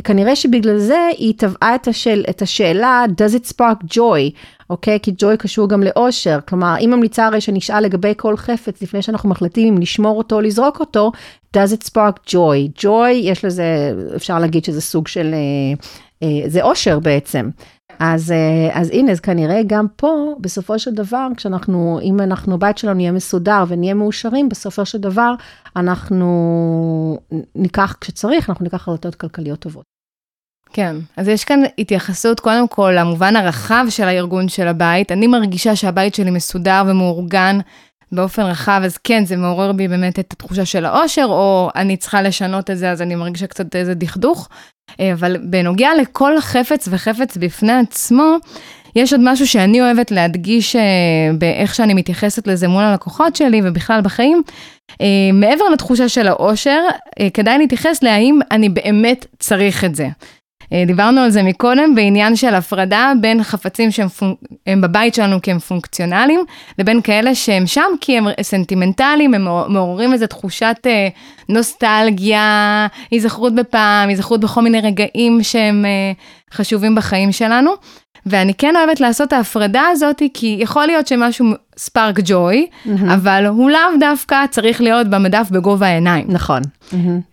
[0.05, 4.39] כנראה שבגלל זה היא טבעה את, השאל, את השאלה, does it spark joy,
[4.71, 4.99] אוקיי?
[5.03, 6.39] כי joy קשור גם לאושר.
[6.49, 10.41] כלומר, היא ממליצה הרי שנשאל לגבי כל חפץ לפני שאנחנו מחליטים אם לשמור אותו או
[10.41, 11.13] לזרוק אותו,
[11.57, 12.83] does it spark joy.
[12.83, 15.89] joy, יש לזה, אפשר להגיד שזה סוג של, אה,
[16.23, 17.51] אה, זה אושר בעצם.
[18.05, 22.79] אז, אה, אז הנה, אז כנראה גם פה, בסופו של דבר, כשאנחנו, אם אנחנו, בית
[22.79, 25.35] שלנו יהיה מסודר ונהיה מאושרים, בסופו של דבר,
[25.77, 27.19] אנחנו
[27.55, 29.85] ניקח, כשצריך, אנחנו ניקח החלטות כלכליות טובות.
[30.73, 35.13] כן, אז יש כאן התייחסות קודם כל למובן הרחב של הארגון של הבית.
[35.13, 37.59] אני מרגישה שהבית שלי מסודר ומאורגן
[38.13, 42.23] באופן רחב, אז כן, זה מעורר בי באמת את התחושה של העושר, או אני צריכה
[42.23, 44.49] לשנות את זה, אז אני מרגישה קצת איזה דכדוך.
[45.01, 48.37] אה, אבל בנוגע לכל חפץ וחפץ בפני עצמו,
[48.97, 50.83] יש עוד משהו שאני אוהבת להדגיש אה,
[51.39, 54.43] באיך שאני מתייחסת לזה מול הלקוחות שלי ובכלל בחיים.
[55.01, 56.81] אה, מעבר לתחושה של העושר,
[57.21, 60.09] אה, כדאי להתייחס להאם אני באמת צריך את זה.
[60.73, 64.39] אה, דיברנו על זה מקודם בעניין של הפרדה בין חפצים שהם פונק...
[64.69, 66.41] בבית שלנו כי הם פונקציונליים,
[66.79, 71.09] לבין כאלה שהם שם כי הם סנטימנטליים, הם מעוררים איזו תחושת אה,
[71.49, 76.13] נוסטלגיה, היזכרות בפעם, היזכרות בכל מיני רגעים שהם אה,
[76.53, 77.71] חשובים בחיים שלנו.
[78.27, 81.47] ואני כן אוהבת לעשות את ההפרדה הזאת, כי יכול להיות שמשהו
[81.77, 82.67] ספארק ג'וי,
[83.15, 86.25] אבל הוא לאו דווקא צריך להיות במדף בגובה העיניים.
[86.29, 86.63] נכון.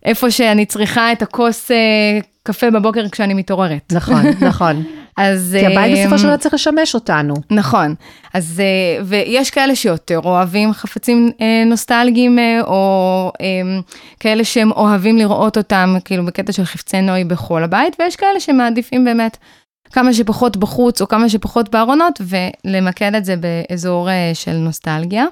[0.06, 3.94] איפה שאני צריכה את הכוס אה, קפה בבוקר כשאני מתעוררת.
[3.94, 4.84] נכון, נכון.
[5.18, 5.58] אז...
[5.60, 7.34] כי הבית בסופו של דבר צריך לשמש אותנו.
[7.52, 7.96] נכון,
[8.34, 13.80] אז אה, ויש כאלה שיותר אוהבים חפצים אה, נוסטלגיים, אה, או אה,
[14.20, 19.06] כאלה שהם אוהבים לראות אותם, כאילו בקטע של חפצי נוי בכל הבית, ויש כאלה שמעדיפים
[19.06, 19.38] באמת
[19.92, 25.26] כמה שפחות בחוץ, או כמה שפחות בארונות, ולמקד את זה באזור של נוסטלגיה.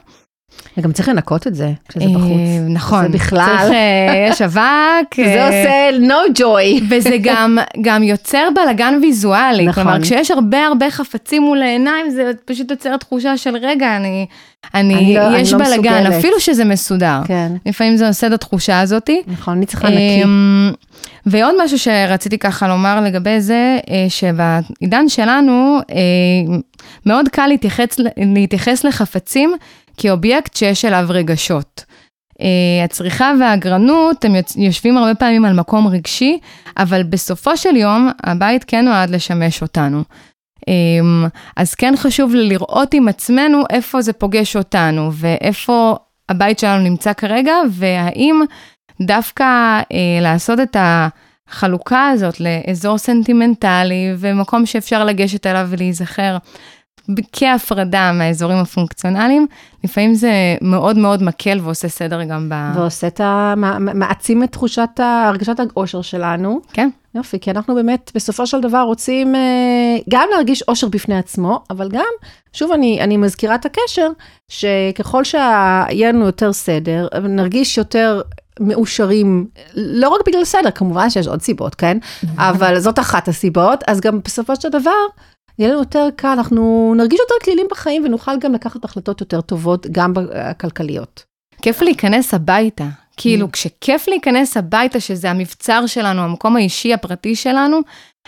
[0.77, 2.31] וגם צריך לנקות את זה כשזה אה, בחוץ.
[2.69, 3.01] נכון.
[3.01, 3.55] זה בכלל.
[3.59, 5.15] צריך, אה, יש אבק.
[5.15, 6.83] זה אה, עושה no joy.
[6.89, 9.65] וזה גם, גם יוצר בלאגן ויזואלי.
[9.65, 9.83] נכון.
[9.83, 14.25] כלומר, כשיש הרבה הרבה חפצים מול העיניים, זה פשוט יוצר תחושה של רגע, אני,
[14.75, 17.19] אני, אני לא- אני יש לא בלאגן, מסוגלת." אפילו שזה מסודר.
[17.27, 19.21] כן, לפעמים זה עושה את התחושה הזאתי.
[19.27, 20.23] נכון, אני צריכה נקי.
[20.23, 20.71] אמ,
[21.25, 23.77] ועוד משהו שרציתי ככה לומר לגבי זה,
[24.09, 25.79] שבעידן שלנו,
[27.05, 27.87] מאוד קל להתייחס,
[28.17, 29.53] להתייחס לחפצים
[29.97, 31.85] כאובייקט שיש אליו רגשות.
[32.33, 36.39] Uh, הצריכה והאגרנות, הם יושבים הרבה פעמים על מקום רגשי,
[36.77, 40.03] אבל בסופו של יום, הבית כן נועד לשמש אותנו.
[40.59, 45.95] Um, אז כן חשוב לראות עם עצמנו איפה זה פוגש אותנו, ואיפה
[46.29, 48.41] הבית שלנו נמצא כרגע, והאם
[49.01, 56.37] דווקא uh, לעשות את החלוקה הזאת לאזור סנטימנטלי, ומקום שאפשר לגשת אליו ולהיזכר.
[57.31, 59.47] כהפרדה מהאזורים הפונקציונליים,
[59.83, 60.31] לפעמים זה
[60.61, 62.71] מאוד מאוד מקל ועושה סדר גם ב...
[62.75, 63.53] ועושה את ה...
[63.79, 66.59] מעצים את תחושת הרגשת האושר שלנו.
[66.73, 66.89] כן.
[67.15, 71.89] יופי, כי אנחנו באמת בסופו של דבר רוצים אה, גם להרגיש אושר בפני עצמו, אבל
[71.89, 72.11] גם,
[72.53, 74.09] שוב אני, אני מזכירה את הקשר,
[74.47, 78.21] שככל שיהיה לנו יותר סדר, נרגיש יותר
[78.59, 81.97] מאושרים, לא רק בגלל סדר, כמובן שיש עוד סיבות, כן?
[82.49, 84.91] אבל זאת אחת הסיבות, אז גם בסופו של דבר,
[85.59, 89.87] יהיה לנו יותר קל, אנחנו נרגיש יותר כלילים בחיים ונוכל גם לקחת החלטות יותר טובות,
[89.91, 91.23] גם הכלכליות.
[91.61, 92.85] כיף להיכנס הביתה.
[93.17, 93.49] כאילו, mm.
[93.51, 97.79] כשכיף להיכנס הביתה, שזה המבצר שלנו, המקום האישי הפרטי שלנו,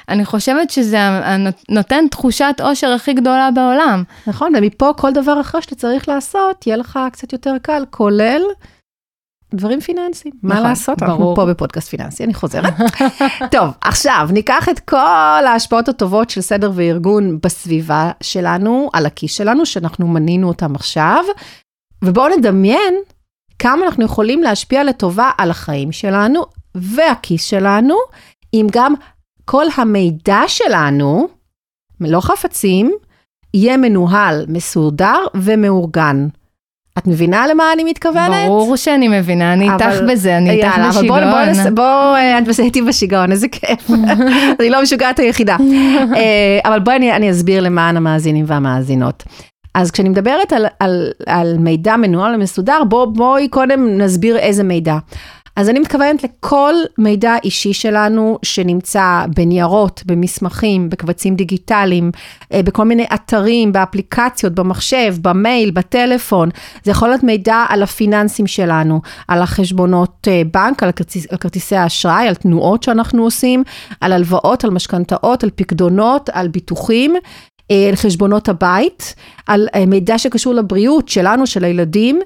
[0.09, 0.97] אני חושבת שזה
[1.69, 4.03] נותן תחושת אושר הכי גדולה בעולם.
[4.27, 8.41] נכון, ומפה כל דבר אחר שאתה צריך לעשות, יהיה לך קצת יותר קל, כולל
[9.53, 10.33] דברים פיננסיים.
[10.43, 10.99] נכון, מה לעשות?
[10.99, 11.11] ברור.
[11.11, 12.73] אנחנו פה בפודקאסט פיננסי, אני חוזרת.
[13.51, 19.65] טוב, עכשיו ניקח את כל ההשפעות הטובות של סדר וארגון בסביבה שלנו, על הכיס שלנו,
[19.65, 21.23] שאנחנו מנינו אותם עכשיו,
[22.03, 22.93] ובואו נדמיין
[23.59, 26.45] כמה אנחנו יכולים להשפיע לטובה על החיים שלנו
[26.75, 27.95] והכיס שלנו,
[28.53, 28.93] אם גם
[29.45, 31.27] כל המידע שלנו,
[32.01, 32.91] לא חפצים,
[33.53, 36.27] יהיה מנוהל, מסודר ומאורגן.
[36.99, 38.47] את מבינה למה אני מתכוונת?
[38.47, 41.19] ברור שאני מבינה, אני איתך בזה, אני איתך בשיגעון.
[41.19, 43.89] יאללה, אבל בואי, את בסדר איתי בשיגעון, איזה כיף.
[44.59, 45.57] אני לא משוגעת היחידה.
[46.15, 49.23] אה, אבל בואי אני אסביר למען המאזינים והמאזינות.
[49.73, 54.97] אז כשאני מדברת על, על, על מידע מנוהל ומסודר, בוא, בואי קודם נסביר איזה מידע.
[55.59, 62.11] אז אני מתכוונת לכל מידע אישי שלנו שנמצא בניירות, במסמכים, בקבצים דיגיטליים,
[62.53, 66.49] אה, בכל מיני אתרים, באפליקציות, במחשב, במייל, בטלפון.
[66.83, 71.75] זה יכול להיות מידע על הפיננסים שלנו, על החשבונות אה, בנק, על, הכרטיס, על כרטיסי
[71.75, 73.63] האשראי, על תנועות שאנחנו עושים,
[74.01, 77.15] על הלוואות, על משכנתאות, על פקדונות, על ביטוחים.
[77.71, 79.15] אה, על חשבונות הבית,
[79.47, 82.19] על מידע שקשור לבריאות שלנו, של הילדים,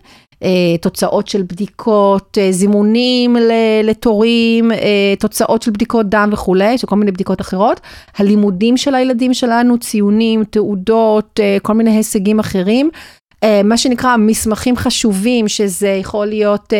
[0.43, 3.35] אה, תוצאות של בדיקות, אה, זימונים
[3.83, 7.81] לתורים, אה, תוצאות של בדיקות דם וכולי, של כל מיני בדיקות אחרות,
[8.17, 12.89] הלימודים של הילדים שלנו, ציונים, תעודות, כל מיני הישגים אחרים.
[13.63, 16.79] מה שנקרא מסמכים חשובים, שזה יכול להיות אה,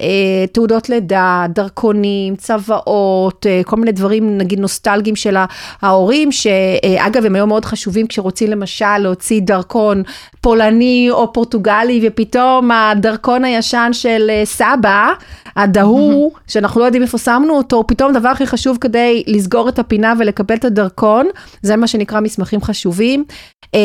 [0.00, 5.36] אה, תעודות לידה, דרכונים, צוואות, אה, כל מיני דברים נגיד נוסטלגיים של
[5.82, 10.02] ההורים, שאגב הם היום מאוד חשובים כשרוצים למשל להוציא דרכון
[10.40, 15.08] פולני או פורטוגלי, ופתאום הדרכון הישן של סבא,
[15.56, 20.14] הדהור, שאנחנו לא יודעים איפה שמנו אותו, פתאום הדבר הכי חשוב כדי לסגור את הפינה
[20.18, 21.26] ולקבל את הדרכון,
[21.62, 23.24] זה מה שנקרא מסמכים חשובים.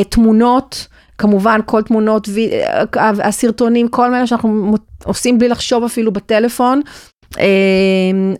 [0.09, 0.87] תמונות,
[1.19, 2.29] כמובן כל תמונות,
[2.99, 6.81] הסרטונים, כל מיני שאנחנו עושים בלי לחשוב אפילו בטלפון.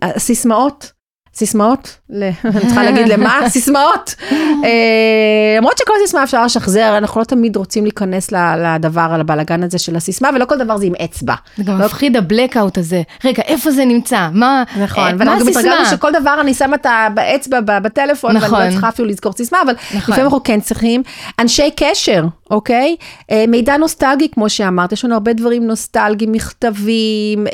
[0.01, 0.91] הסיסמאות,
[1.39, 2.31] סיסמאות, אני
[2.65, 3.39] צריכה להגיד למה?
[3.49, 4.15] סיסמאות.
[4.63, 9.77] אה, למרות שכל סיסמה אפשר לשחזר, אנחנו לא תמיד רוצים להיכנס לדבר, על הבלאגן הזה
[9.77, 11.33] של הסיסמה, ולא כל דבר זה עם אצבע.
[11.57, 13.01] זה גם מפחיד הבלקאוט הזה.
[13.25, 14.27] רגע, איפה זה נמצא?
[14.33, 16.85] מה נכון, אה, ואנחנו גם התרגלנו שכל דבר אני שמה את
[17.17, 18.69] האצבע בטלפון, ואני לא נכון.
[18.69, 19.99] צריכה אפילו לזכור סיסמה, אבל נכון.
[19.99, 21.03] לפעמים אנחנו כן צריכים.
[21.39, 22.95] אנשי קשר, אוקיי?
[23.31, 27.47] אה, מידע נוסטלגי, כמו שאמרת, יש לנו הרבה דברים נוסטלגיים, מכתבים,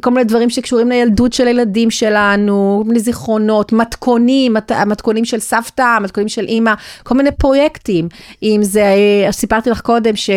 [0.00, 2.84] כל מיני דברים שקשורים לילדות של הילדים שלנו.
[2.90, 8.08] מיני זיכרונות, מתכונים, המתכונים של סבתא, המתכונים של אימא, כל מיני פרויקטים.
[8.42, 8.84] אם זה,
[9.26, 10.30] אה, סיפרתי לך קודם, ש...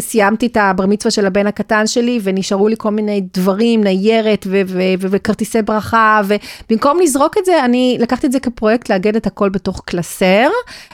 [0.00, 4.46] סיימתי את הבר מצווה של הבן הקטן שלי, ונשארו לי כל מיני דברים, ניירת
[4.98, 9.82] וכרטיסי ברכה, ובמקום לזרוק את זה, אני לקחתי את זה כפרויקט לאגד את הכל בתוך
[9.84, 10.48] קלסר,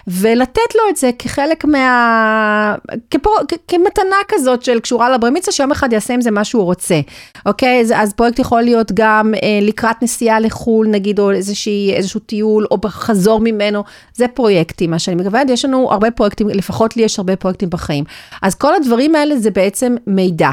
[0.08, 2.74] ולתת לו את זה כחלק מה...
[3.10, 3.36] כפור...
[3.68, 7.00] כמתנה כזאת של קשורה לבר מצווה, שיום אחד יעשה עם זה מה שהוא רוצה,
[7.46, 7.80] אוקיי?
[7.80, 12.66] אז, אז פרויקט יכול להיות גם אה, לקראת נסיעה לחו"ל, נגיד, או איזושהי, איזשהו טיול,
[12.70, 13.84] או בחזור ממנו,
[14.14, 18.04] זה פרויקטים, מה שאני מכוונת, יש לנו הרבה פרויקטים, לפחות לי יש הרבה פרויקטים בחיים.
[18.42, 18.72] אז כל.
[18.88, 20.50] הדברים האלה זה בעצם מידע.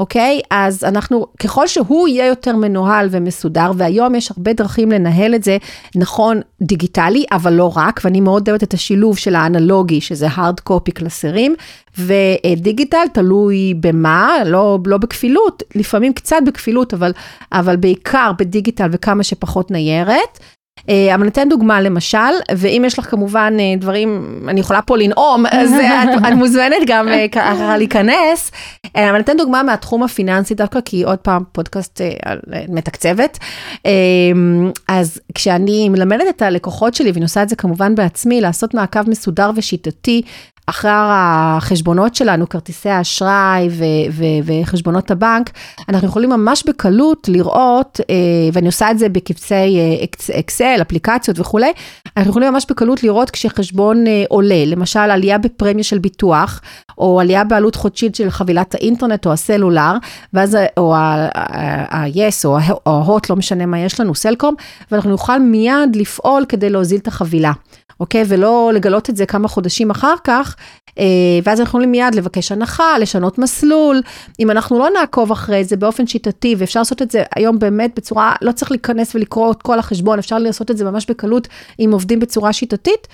[0.00, 0.40] אוקיי?
[0.50, 5.56] אז אנחנו, ככל שהוא יהיה יותר מנוהל ומסודר, והיום יש הרבה דרכים לנהל את זה,
[5.96, 10.92] נכון, דיגיטלי, אבל לא רק, ואני מאוד אוהבת את השילוב של האנלוגי, שזה hard copy
[10.94, 11.54] קלסרים,
[11.98, 17.12] ודיגיטל תלוי במה, לא, לא בכפילות, לפעמים קצת בכפילות, אבל,
[17.52, 20.38] אבל בעיקר בדיגיטל וכמה שפחות ניירת.
[20.88, 22.18] אה, אבל ניתן דוגמה למשל,
[22.56, 26.76] ואם יש לך כמובן אה, דברים, אני יכולה פה לנאום, אז אה, את, את מוזמנת
[26.86, 28.50] גם ככה להיכנס,
[28.96, 32.00] אבל ניתן דוגמה מהתחום הפיננסי דווקא, כי עוד פעם פודקאסט
[32.68, 33.38] מתקצבת.
[34.88, 39.50] אז כשאני מלמדת את הלקוחות שלי, ואני עושה את זה כמובן בעצמי, לעשות מעקב מסודר
[39.56, 40.22] ושיטתי
[40.70, 44.24] אחרי החשבונות שלנו, כרטיסי האשראי ו- ו-
[44.62, 45.50] וחשבונות הבנק,
[45.88, 48.14] אנחנו יכולים ממש בקלות לראות, אה,
[48.52, 51.72] ואני עושה את זה בקבצי אה, אקסל, אפליקציות וכולי,
[52.16, 56.60] אנחנו יכולים ממש בקלות לראות כשחשבון אה, עולה, למשל עלייה בפרמיה של ביטוח,
[56.98, 59.92] או עלייה בעלות חודשית של חבילת האינטרנט או הסלולר,
[60.32, 64.54] ואז, או ה-yes או ה-hot, לא משנה מה יש לנו, סלקום,
[64.92, 67.52] ואנחנו נוכל מיד לפעול כדי להוזיל את החבילה.
[68.00, 68.24] אוקיי?
[68.28, 70.56] ולא לגלות את זה כמה חודשים אחר כך,
[71.44, 74.00] ואז אנחנו יכולים מיד לבקש הנחה, לשנות מסלול.
[74.40, 78.34] אם אנחנו לא נעקוב אחרי זה באופן שיטתי, ואפשר לעשות את זה היום באמת בצורה,
[78.42, 81.48] לא צריך להיכנס ולקרוא את כל החשבון, אפשר לעשות את זה ממש בקלות
[81.80, 83.08] אם עובדים בצורה שיטתית,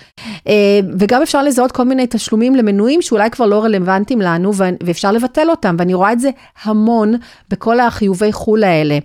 [0.48, 4.50] אה, וגם אפשר לזהות כל מיני תשלומים למנויים שאולי כבר לא רלוונטיים לנו,
[4.82, 6.30] ואפשר לבטל אותם, ואני רואה את זה
[6.62, 7.14] המון
[7.50, 8.98] בכל החיובי חו"ל האלה.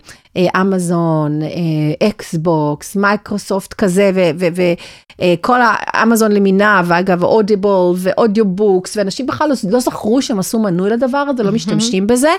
[0.61, 1.39] אמזון,
[2.03, 4.11] אקסבוקס, מייקרוסופט כזה,
[5.19, 10.89] וכל האמזון למיניה, ואגב, Audible ו audiobooks, ואנשים בכלל לא, לא זכרו שהם עשו מנוי
[10.89, 12.29] לדבר הזה, לא משתמשים בזה.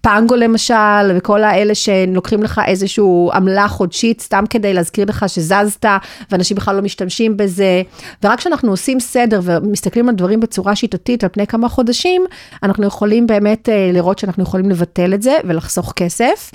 [0.00, 0.74] פנגו למשל,
[1.16, 5.84] וכל האלה שלוקחים לך איזשהו עמלה חודשית, סתם כדי להזכיר לך שזזת,
[6.30, 7.82] ואנשים בכלל לא משתמשים בזה.
[8.24, 12.24] ורק כשאנחנו עושים סדר ומסתכלים על דברים בצורה שיטתית על פני כמה חודשים,
[12.62, 16.50] אנחנו יכולים באמת אה, לראות שאנחנו יכולים לבטל את זה ולחסוך כסף.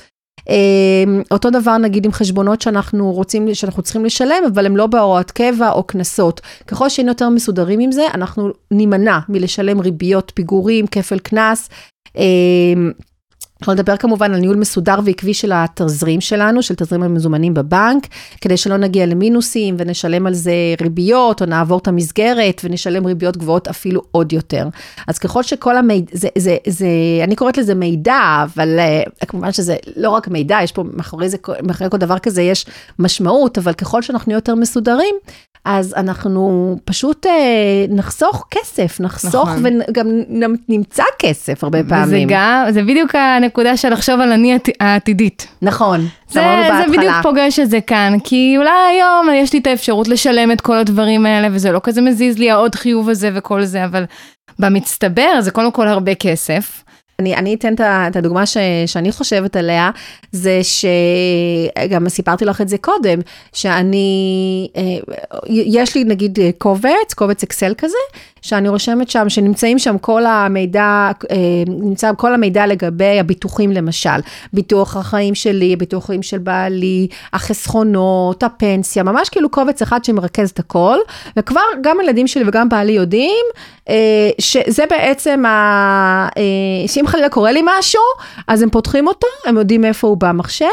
[0.49, 5.31] אמ, אותו דבר נגיד עם חשבונות שאנחנו רוצים, שאנחנו צריכים לשלם, אבל הם לא בהוראת
[5.31, 6.41] קבע או קנסות.
[6.67, 11.69] ככל שהיינו יותר מסודרים עם זה, אנחנו נימנע מלשלם ריביות פיגורים, כפל קנס.
[13.61, 18.07] אנחנו נדבר כמובן על ניהול מסודר ועקבי של התזרים שלנו, של תזרים המזומנים בבנק,
[18.41, 23.67] כדי שלא נגיע למינוסים ונשלם על זה ריביות, או נעבור את המסגרת ונשלם ריביות גבוהות
[23.67, 24.67] אפילו עוד יותר.
[25.07, 26.87] אז ככל שכל המידע, זה, זה, זה,
[27.23, 31.37] אני קוראת לזה מידע, אבל uh, כמובן שזה לא רק מידע, יש פה מאחורי זה,
[31.63, 32.65] מאחורי כל דבר כזה יש
[32.99, 35.15] משמעות, אבל ככל שאנחנו יותר מסודרים,
[35.65, 39.63] אז אנחנו פשוט אה, נחסוך כסף, נחסוך נכון.
[39.89, 40.07] וגם
[40.69, 42.03] נמצא כסף הרבה פעמים.
[42.07, 45.47] וזה גם, זה בדיוק הנקודה של לחשוב על אני העתידית.
[45.61, 46.41] נכון, זה,
[46.77, 50.61] זה בדיוק פוגש את זה כאן, כי אולי היום יש לי את האפשרות לשלם את
[50.61, 54.03] כל הדברים האלה, וזה לא כזה מזיז לי העוד חיוב הזה וכל זה, אבל
[54.59, 56.83] במצטבר זה קודם כל הרבה כסף.
[57.21, 59.89] אני, אני אתן את הדוגמה ש, שאני חושבת עליה,
[60.31, 63.19] זה שגם סיפרתי לך את זה קודם,
[63.53, 64.81] שאני, אה,
[65.49, 67.97] יש לי נגיד קובץ, קובץ אקסל כזה,
[68.41, 74.19] שאני רושמת שם, שנמצאים שם כל המידע, אה, נמצא כל המידע לגבי הביטוחים למשל,
[74.53, 80.97] ביטוח החיים שלי, הביטוחים של בעלי, החסכונות, הפנסיה, ממש כאילו קובץ אחד שמרכז את הכל,
[81.37, 83.45] וכבר גם הילדים שלי וגם בעלי יודעים
[83.89, 86.29] אה, שזה בעצם, ה...
[86.87, 88.01] שאם חלילה קורה לי משהו,
[88.47, 90.65] אז הם פותחים אותו, הם יודעים איפה הוא במחשב.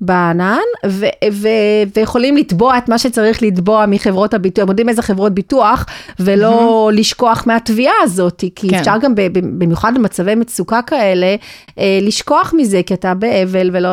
[0.00, 1.48] בענן, ו- ו-
[1.96, 5.86] ויכולים לתבוע את מה שצריך לתבוע מחברות הביטוח, הם יודעים איזה חברות ביטוח,
[6.20, 6.94] ולא mm-hmm.
[6.94, 8.78] לשכוח מהתביעה הזאת, כי כן.
[8.78, 11.36] אפשר גם במיוחד במצבי מצוקה כאלה,
[11.78, 13.88] אה, לשכוח מזה, כי אתה באבל ולא,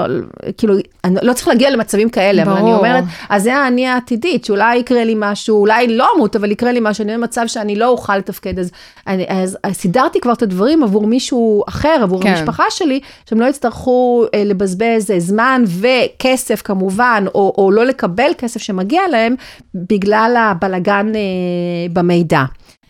[0.58, 2.58] כאילו, אני לא צריך להגיע למצבים כאלה, ברור.
[2.58, 6.52] אבל אני אומרת, אז זה האני העתידית, שאולי יקרה לי משהו, אולי לא אמות, אבל
[6.52, 8.72] יקרה לי משהו, אני במצב שאני לא אוכל לתפקד, אז,
[9.08, 12.30] אני, אז, אז סידרתי כבר את הדברים עבור מישהו אחר, עבור כן.
[12.30, 13.00] המשפחה שלי,
[13.30, 15.88] שהם לא יצטרכו אה, לבזבז זמן ו...
[16.06, 19.36] וכסף כמובן, או, או לא לקבל כסף שמגיע להם,
[19.76, 21.22] בגלל הבלגן אה,
[21.94, 22.44] במידע.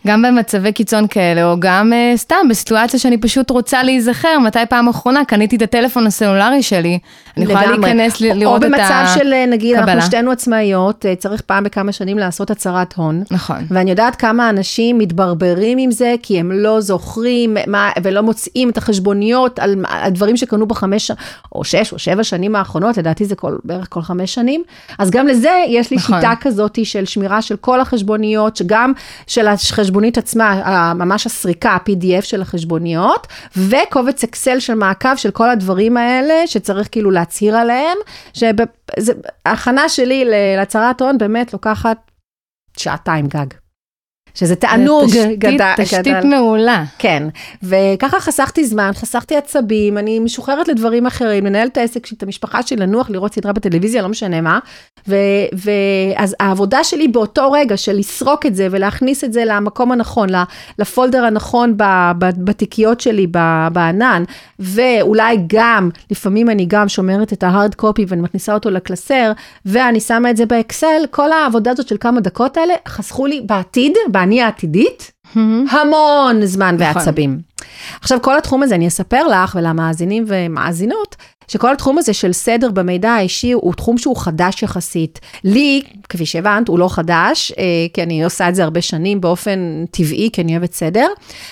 [0.08, 4.88] גם במצבי קיצון כאלה, או גם uh, סתם בסיטואציה שאני פשוט רוצה להיזכר, מתי פעם
[4.88, 6.98] אחרונה קניתי את הטלפון הסלולרי שלי,
[7.36, 9.02] אני יכולה להיכנס ל- לראות את הקבלה.
[9.02, 9.92] או במצב של, אה, נגיד, קבלה.
[9.92, 13.22] אנחנו שתינו עצמאיות, אה, צריך פעם בכמה שנים לעשות הצהרת הון.
[13.30, 13.56] נכון.
[13.70, 18.78] ואני יודעת כמה אנשים מתברברים עם זה, כי הם לא זוכרים מה, ולא מוצאים את
[18.78, 21.10] החשבוניות על הדברים שקנו בחמש,
[21.54, 24.62] או שש או שבע שנים האחרונות, לדעתי זה כל, בערך כל חמש שנים.
[24.98, 26.20] אז גם לזה יש לי נכון.
[26.20, 28.92] שיטה כזאת של שמירה של כל החשבוניות, שגם
[29.26, 29.97] של החשבוניות.
[29.98, 33.26] החשבונית עצמה, ממש הסריקה, ה-PDF של החשבוניות,
[33.56, 37.96] וקובץ אקסל של מעקב של כל הדברים האלה, שצריך כאילו להצהיר עליהם,
[38.32, 40.24] שההכנה שלי
[40.56, 42.10] להצהרת הון באמת לוקחת
[42.76, 43.67] שעתיים גג.
[44.38, 45.72] שזה תענוג תשתית, גדל.
[45.76, 46.26] תשתית גדל.
[46.26, 46.84] מעולה.
[46.98, 47.22] כן,
[47.62, 52.62] וככה חסכתי זמן, חסכתי עצבים, אני משוחררת לדברים אחרים, לנהל את העסק שלי, את המשפחה
[52.62, 54.58] שלי, לנוח, לראות סדרה בטלוויזיה, לא משנה מה.
[55.52, 60.28] ואז העבודה שלי באותו רגע של לסרוק את זה ולהכניס את זה למקום הנכון,
[60.78, 61.74] לפולדר הנכון
[62.18, 63.26] בתיקיות שלי
[63.72, 64.24] בענן,
[64.58, 69.32] ואולי גם, לפעמים אני גם שומרת את ההארד קופי ואני מכניסה אותו לקלסר,
[69.66, 73.92] ואני שמה את זה באקסל, כל העבודה הזאת של כמה דקות האלה חסכו לי בעתיד,
[74.28, 75.12] באני העתידית,
[75.70, 76.96] המון זמן נכון.
[76.96, 77.38] ועצבים.
[78.00, 81.16] עכשיו, כל התחום הזה, אני אספר לך ולמאזינים ומאזינות,
[81.48, 85.20] שכל התחום הזה של סדר במידע האישי הוא תחום שהוא חדש יחסית.
[85.44, 89.84] לי, כפי שהבנת, הוא לא חדש, אה, כי אני עושה את זה הרבה שנים באופן
[89.90, 91.06] טבעי, כי אני אוהבת סדר.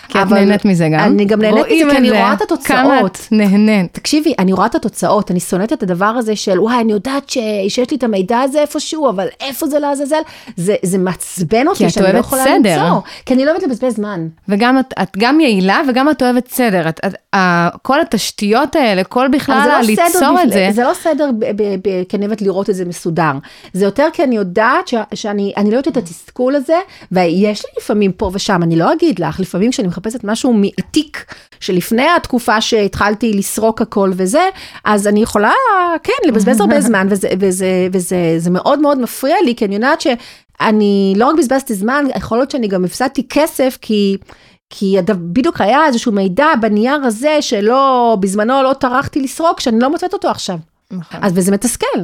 [0.08, 1.00] כי את נהנית מזה גם.
[1.00, 3.18] אני גם נהנית מזה, כי אני רואה את כמה התוצאות.
[3.26, 3.94] את נהנית.
[3.94, 7.38] תקשיבי, אני רואה את התוצאות, אני שונאת את הדבר הזה של, וואי, אני יודעת ש...
[7.68, 10.20] שיש לי את המידע הזה איפשהו, אבל איפה זה לעזאזל?
[10.56, 12.84] זה, זה מעצבן אותי את שאני לא יכולה סדר.
[12.84, 13.00] למצוא.
[13.26, 14.28] כי אני לא אוהבת לבזבז זמן.
[14.48, 16.88] וגם את, את גם יעילה וגם את אוהבת סדר.
[16.88, 20.68] את, את, ה, כל התשתיות האלה, כל בכלל לא ליצור את זה.
[20.72, 21.30] זה לא סדר
[22.08, 23.32] כי אני אוהבת לראות את זה מסודר.
[23.72, 26.76] זה יותר כי אני יודעת ש- שאני אני לא יודעת את התסכול הזה,
[27.12, 32.06] ויש לי לפעמים פה ושם, אני לא אגיד לך, לפעמים כשאני מחפשת משהו מעתיק, שלפני
[32.16, 34.48] התקופה שהתחלתי לסרוק הכל וזה,
[34.84, 35.52] אז אני יכולה,
[36.02, 40.00] כן, לבזבז הרבה זמן, וזה, וזה, וזה זה מאוד מאוד מפריע לי, כי אני יודעת
[40.00, 44.16] שאני לא רק בזבזתי זמן, יכול להיות שאני גם הפסדתי כסף, כי...
[44.70, 50.12] כי בדיוק היה איזשהו מידע בנייר הזה שלא, בזמנו לא טרחתי לסרוק, שאני לא מוצאת
[50.12, 50.58] אותו עכשיו.
[50.90, 51.20] נכון.
[51.22, 51.98] אז וזה מתסכל.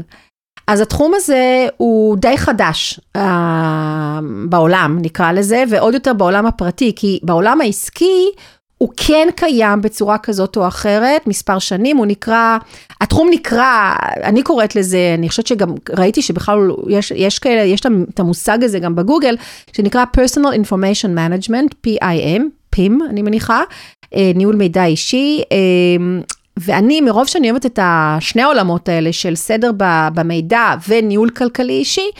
[0.66, 7.20] אז התחום הזה הוא די חדש אה, בעולם, נקרא לזה, ועוד יותר בעולם הפרטי, כי
[7.22, 8.30] בעולם העסקי
[8.78, 12.58] הוא כן קיים בצורה כזאת או אחרת, מספר שנים, הוא נקרא,
[13.00, 17.80] התחום נקרא, אני קוראת לזה, אני חושבת שגם ראיתי שבכלל יש, יש כאלה, יש
[18.14, 19.36] את המושג הזה גם בגוגל,
[19.72, 22.42] שנקרא Personal Information Management, PIM,
[22.76, 23.62] PIM, אני מניחה,
[24.14, 25.42] אה, ניהול מידע אישי.
[26.57, 29.70] ואני, מרוב שאני אוהבת את השני העולמות האלה של סדר
[30.14, 32.11] במידע וניהול כלכלי אישי,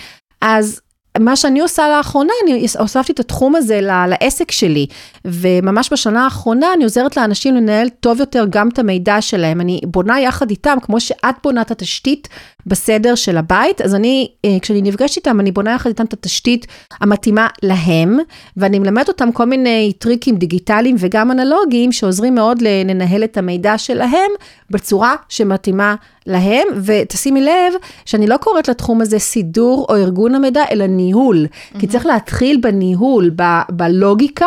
[0.41, 0.81] אז
[1.21, 4.87] מה שאני עושה לאחרונה, אני הוספתי את התחום הזה לעסק שלי,
[5.25, 9.61] וממש בשנה האחרונה אני עוזרת לאנשים לנהל טוב יותר גם את המידע שלהם.
[9.61, 12.29] אני בונה יחד איתם, כמו שאת בונה את התשתית
[12.67, 16.67] בסדר של הבית, אז אני, אה, כשאני נפגשת איתם, אני בונה יחד איתם את התשתית
[17.01, 18.19] המתאימה להם,
[18.57, 24.31] ואני מלמדת אותם כל מיני טריקים דיגיטליים וגם אנלוגיים, שעוזרים מאוד לנהל את המידע שלהם
[24.71, 25.95] בצורה שמתאימה
[26.27, 31.47] להם, ותשימי לב שאני לא קוראת לתחום הזה סידור או ארגון המידע, אלא ניהול,
[31.79, 34.47] כי צריך להתחיל בניהול, ב- בלוגיקה.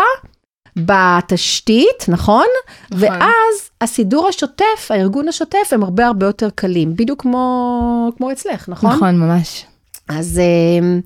[0.77, 2.45] בתשתית, נכון?
[2.91, 3.07] נכון.
[3.09, 8.91] ואז הסידור השוטף, הארגון השוטף, הם הרבה הרבה יותר קלים, בדיוק כמו, כמו אצלך, נכון?
[8.91, 9.65] נכון, ממש.
[10.09, 10.39] אז,
[10.79, 11.01] אמ,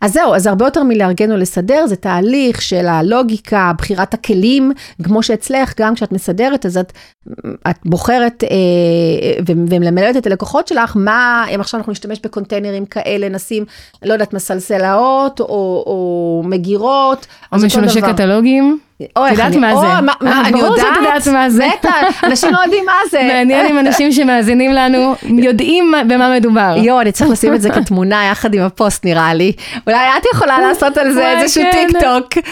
[0.00, 4.72] אז זהו, אז הרבה יותר מלארגן או לסדר, זה תהליך של הלוגיקה, בחירת הכלים,
[5.02, 6.92] כמו שאצלך, גם כשאת מסדרת, אז את,
[7.70, 13.64] את בוחרת אה, ומלמדת את הלקוחות שלך, מה, אם עכשיו אנחנו נשתמש בקונטיינרים כאלה, נשים,
[14.02, 15.46] לא יודעת, מסלסלאות, או,
[15.86, 17.26] או מגירות.
[17.52, 17.58] או
[18.00, 18.12] דבר.
[18.12, 18.78] קטלוגים.
[19.16, 19.86] או, איך יודעת אני- מה או, זה.
[19.86, 21.66] מה, מה, אה, אני ברור שאת יודעת, יודעת מה זה.
[21.80, 21.90] בטח,
[22.24, 23.22] אנשים לא יודעים מה זה.
[23.34, 26.74] מעניין אם אנשים שמאזינים לנו יודעים מה- במה מדובר.
[26.84, 29.52] יואו, אני צריך לשים את זה כתמונה יחד עם הפוסט נראה לי.
[29.86, 31.86] אולי את יכולה לעשות על זה איזשהו כן.
[31.88, 32.44] טיק טוק.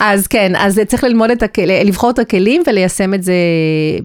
[0.00, 1.42] אז כן, אז צריך ללמוד את
[1.84, 3.32] לבחור את הכלים וליישם את זה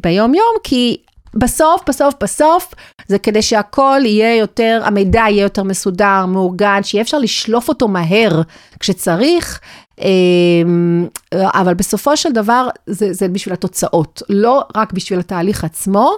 [0.03, 0.97] ביום יום, כי
[1.35, 2.73] בסוף, בסוף, בסוף,
[3.07, 8.41] זה כדי שהכל יהיה יותר, המידע יהיה יותר מסודר, מאורגן, שיהיה אפשר לשלוף אותו מהר
[8.79, 9.59] כשצריך.
[10.01, 16.11] אמ, אבל בסופו של דבר זה, זה בשביל התוצאות, לא רק בשביל התהליך עצמו,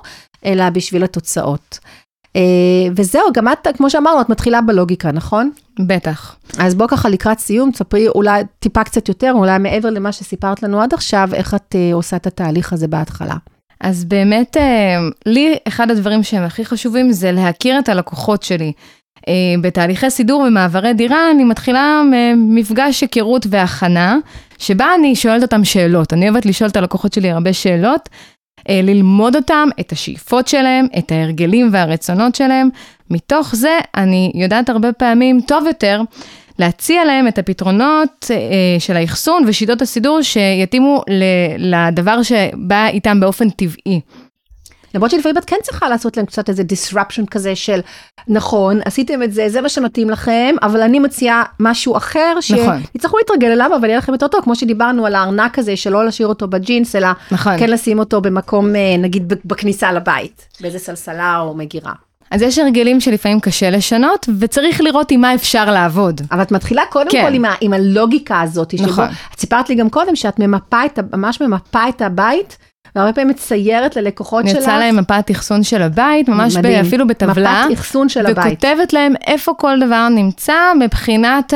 [0.45, 1.79] אלא בשביל התוצאות.
[2.35, 2.41] אה,
[2.95, 5.51] וזהו, גם את, כמו שאמרנו, את מתחילה בלוגיקה, נכון?
[5.87, 6.35] בטח.
[6.57, 10.81] אז בוא ככה לקראת סיום, תספרי אולי טיפה קצת יותר, אולי מעבר למה שסיפרת לנו
[10.81, 13.35] עד עכשיו, איך את אה, עושה את התהליך הזה בהתחלה.
[13.83, 18.71] אז באמת, אה, לי אחד הדברים שהם הכי חשובים זה להכיר את הלקוחות שלי.
[19.27, 22.01] אה, בתהליכי סידור ומעברי דירה, אני מתחילה
[22.37, 24.17] מפגש היכרות והכנה,
[24.57, 26.13] שבה אני שואלת אותם שאלות.
[26.13, 28.09] אני אוהבת לשאול את הלקוחות שלי הרבה שאלות,
[28.69, 32.69] אה, ללמוד אותם, את השאיפות שלהם, את ההרגלים והרצונות שלהם.
[33.09, 36.01] מתוך זה אני יודעת הרבה פעמים טוב יותר
[36.59, 43.49] להציע להם את הפתרונות אה, של האחסון ושיטות הסידור שיתאימו ל- לדבר שבא איתם באופן
[43.49, 44.01] טבעי.
[44.95, 47.79] למרות שלפעמים את כן צריכה לעשות להם קצת איזה disruption כזה של,
[48.27, 52.81] נכון, עשיתם את זה, זה מה שמתאים לכם, אבל אני מציעה משהו אחר, נכון.
[52.91, 56.27] שיצטרכו להתרגל אליו, אבל יהיה לכם יותר טוב, כמו שדיברנו על הארנק הזה, שלא להשאיר
[56.27, 57.57] אותו בג'ינס, אלא נכון.
[57.59, 61.93] כן לשים אותו במקום, אה, נגיד, בכניסה לבית, באיזה סלסלה או מגירה.
[62.33, 66.21] אז יש הרגלים שלפעמים קשה לשנות, וצריך לראות עם מה אפשר לעבוד.
[66.31, 67.23] אבל את מתחילה קודם כן.
[67.27, 68.77] כל עם, ה, עם הלוגיקה הזאת.
[68.77, 69.05] שבו- נכון.
[69.33, 72.57] את סיפרת לי גם קודם שאת ממפה את, ממש ממפה את הבית,
[72.95, 74.57] והרבה פעמים מציירת ללקוחות שלך.
[74.57, 76.85] יצאה להם מפת אחסון של הבית, ממש ב, מדהים.
[76.85, 77.65] אפילו בטבלה.
[77.69, 78.45] מפת אחסון של הבית.
[78.63, 81.53] וכותבת להם איפה כל דבר נמצא מבחינת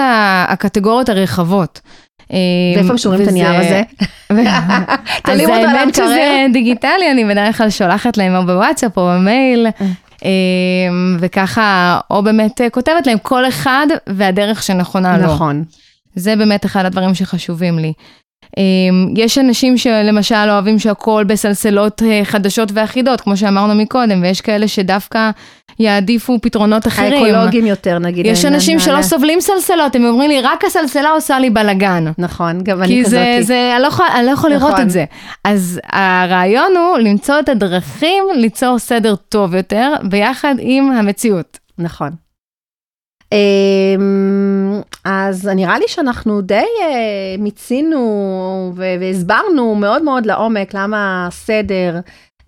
[0.47, 1.81] הקטגוריות הרחבות.
[2.75, 3.81] ואיפה הם שומרים את הנייר הזה?
[4.29, 4.37] אז
[5.23, 6.45] תעלים אותו על האמת שזה המקרר.
[6.53, 9.87] דיגיטלי, אני בדרך כלל שולחת להם או בוואטסאפ או במייל, אמ,
[11.19, 15.33] וככה, או באמת אה, כותבת להם כל אחד והדרך שנכונה לו.
[15.33, 15.63] נכון.
[16.15, 17.93] זה באמת אחד הדברים שחשובים לי.
[18.57, 24.67] אמ, יש אנשים שלמשל אוהבים שהכל בסלסלות אה, חדשות ואחידות, כמו שאמרנו מקודם, ויש כאלה
[24.67, 25.29] שדווקא
[25.79, 27.13] יעדיפו פתרונות אחרים.
[27.25, 28.25] האקולוגים יותר נגיד.
[28.25, 29.01] יש אנשים שלא.
[29.01, 32.05] סובלים סלסלות, הם אומרים לי, רק הסלסלה עושה לי בלאגן.
[32.17, 33.43] נכון, גם אני כי כזאתי.
[33.43, 34.81] זה, זה, אני לא יכול, אני לא יכול לראות נכון.
[34.81, 35.05] את זה.
[35.43, 41.57] אז הרעיון הוא למצוא את הדרכים ליצור סדר טוב יותר, ביחד עם המציאות.
[41.77, 42.09] נכון.
[45.03, 51.99] אז נראה לי שאנחנו די אה, מיצינו והסברנו מאוד מאוד לעומק למה הסדר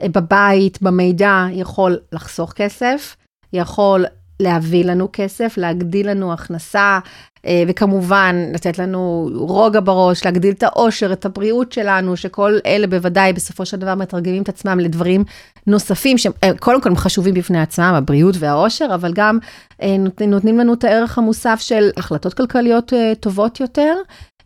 [0.01, 3.15] אה, בבית, במידע, יכול לחסוך כסף,
[3.53, 4.05] יכול
[4.39, 6.99] להביא לנו כסף, להגדיל לנו הכנסה,
[7.45, 13.33] אה, וכמובן לתת לנו רוגע בראש, להגדיל את האושר, את הבריאות שלנו, שכל אלה בוודאי
[13.33, 15.23] בסופו של דבר מתרגמים את עצמם לדברים
[15.67, 19.39] נוספים, שקודם כל הם חשובים בפני עצמם, הבריאות והאושר, אבל גם
[19.81, 23.95] אה, נות- נותנים לנו את הערך המוסף של החלטות כלכליות אה, טובות יותר.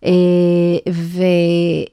[0.05, 0.11] אה,
[0.93, 1.21] ו,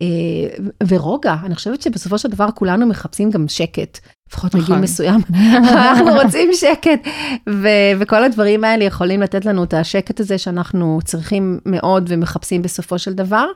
[0.03, 3.98] אה, ורוגע, אני חושבת שבסופו של דבר כולנו מחפשים גם שקט,
[4.30, 4.80] לפחות מגיל נכון.
[4.80, 5.20] מסוים,
[5.56, 7.08] אנחנו רוצים שקט,
[7.48, 7.68] ו,
[7.98, 13.12] וכל הדברים האלה יכולים לתת לנו את השקט הזה שאנחנו צריכים מאוד ומחפשים בסופו של
[13.12, 13.46] דבר.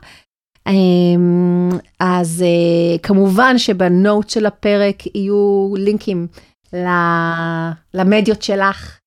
[0.67, 1.69] אמ,
[1.99, 6.27] אז אה, כמובן שבנוט של הפרק יהיו לינקים
[7.93, 8.99] למדיות שלך.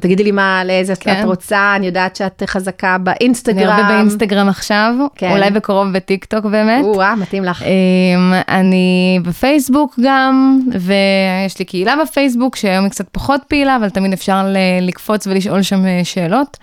[0.00, 1.20] תגידי לי מה, לאיזה כן.
[1.20, 3.68] את רוצה, אני יודעת שאת חזקה אני באינסטגרם.
[3.68, 5.30] הרבה באינסטגרם עכשיו, כן.
[5.30, 6.84] אולי בקרוב בטיק טוק באמת.
[6.84, 7.62] או-אה, מתאים לך.
[7.62, 14.12] אמ, אני בפייסבוק גם, ויש לי קהילה בפייסבוק שהיום היא קצת פחות פעילה, אבל תמיד
[14.12, 14.46] אפשר
[14.80, 16.56] לקפוץ ולשאול שם אה, שאלות.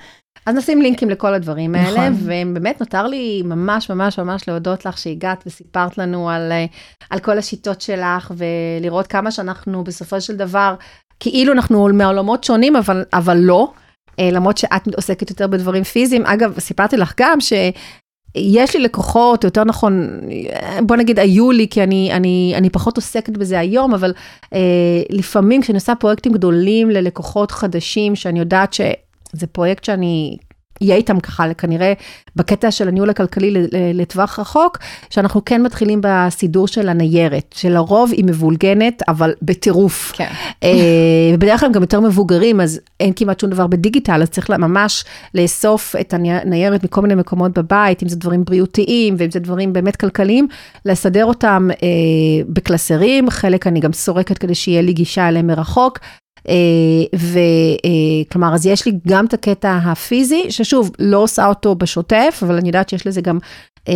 [0.46, 2.32] אז נשים לינקים לכל הדברים האלה, נכון.
[2.52, 6.66] ובאמת נותר לי ממש ממש ממש להודות לך שהגעת וסיפרת לנו על, אה,
[7.10, 10.76] על כל השיטות שלך, ולראות כמה שאנחנו בסופו של דבר,
[11.20, 13.72] כאילו אנחנו מעולמות שונים, אבל, אבל לא,
[14.20, 16.26] אה, למרות שאת עוסקת יותר בדברים פיזיים.
[16.26, 17.54] אגב, סיפרתי לך גם ש...
[18.36, 20.10] יש לי לקוחות, יותר נכון,
[20.82, 24.14] בוא נגיד היו לי, כי אני, אני, אני פחות עוסקת בזה היום, אבל
[24.54, 24.60] אה,
[25.10, 30.38] לפעמים כשאני עושה פרויקטים גדולים ללקוחות חדשים, שאני יודעת שזה פרויקט שאני
[30.82, 31.94] אהיה איתם ככה, כנראה
[32.36, 34.78] בקטע של הניהול הכלכלי לטווח רחוק,
[35.10, 40.12] שאנחנו כן מתחילים בסידור של הניירת, שלרוב היא מבולגנת, אבל בטירוף.
[40.16, 40.30] כן.
[40.64, 40.70] אה,
[41.34, 45.06] ובדרך כלל הם גם יותר מבוגרים, אז אין כמעט שום דבר בדיגיטל, אז צריך ממש
[45.36, 49.96] לאסוף את הניירת מכל מיני מקומות בבית, אם זה דברים בריאותיים ואם זה דברים באמת
[49.96, 50.48] כלכליים,
[50.86, 51.88] לסדר אותם אה,
[52.48, 56.00] בקלסרים, חלק אני גם סורקת כדי שיהיה לי גישה אליהם מרחוק.
[57.14, 62.70] וכלומר, אז יש לי גם את הקטע הפיזי, ששוב, לא עושה אותו בשוטף, אבל אני
[62.70, 63.38] יודעת שיש לזה גם,
[63.90, 63.94] אה,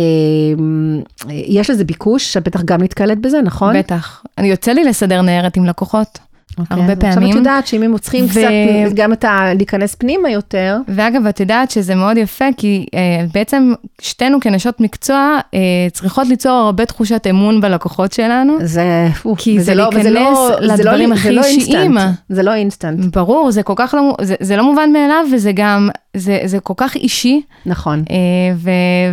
[1.30, 3.78] יש לזה ביקוש, שאת בטח גם נתקלת בזה, נכון?
[3.78, 4.22] בטח.
[4.38, 6.18] אני יוצא לי לסדר ניירת עם לקוחות.
[6.58, 7.30] אוקיי, הרבה אז עכשיו פעמים.
[7.30, 8.48] את יודעת שאם הם צריכים ו- קצת,
[8.94, 9.54] גם את ה...
[9.54, 13.00] להיכנס פנימה יותר, ואגב, את יודעת שזה מאוד יפה, כי אה,
[13.34, 15.58] בעצם שתינו כנשות מקצוע אה,
[15.92, 18.56] צריכות ליצור הרבה תחושת אמון בלקוחות שלנו.
[18.62, 21.96] זה, פו, כי זה לא- לא- להיכנס זה לא- לדברים זה הכי לא אישיים.
[22.28, 25.88] זה לא אינסטנט, ברור, זה כל כך לא, זה, זה לא מובן מאליו, וזה גם,
[26.18, 28.02] זה, זה כל כך אישי, נכון.
[28.10, 28.16] אה,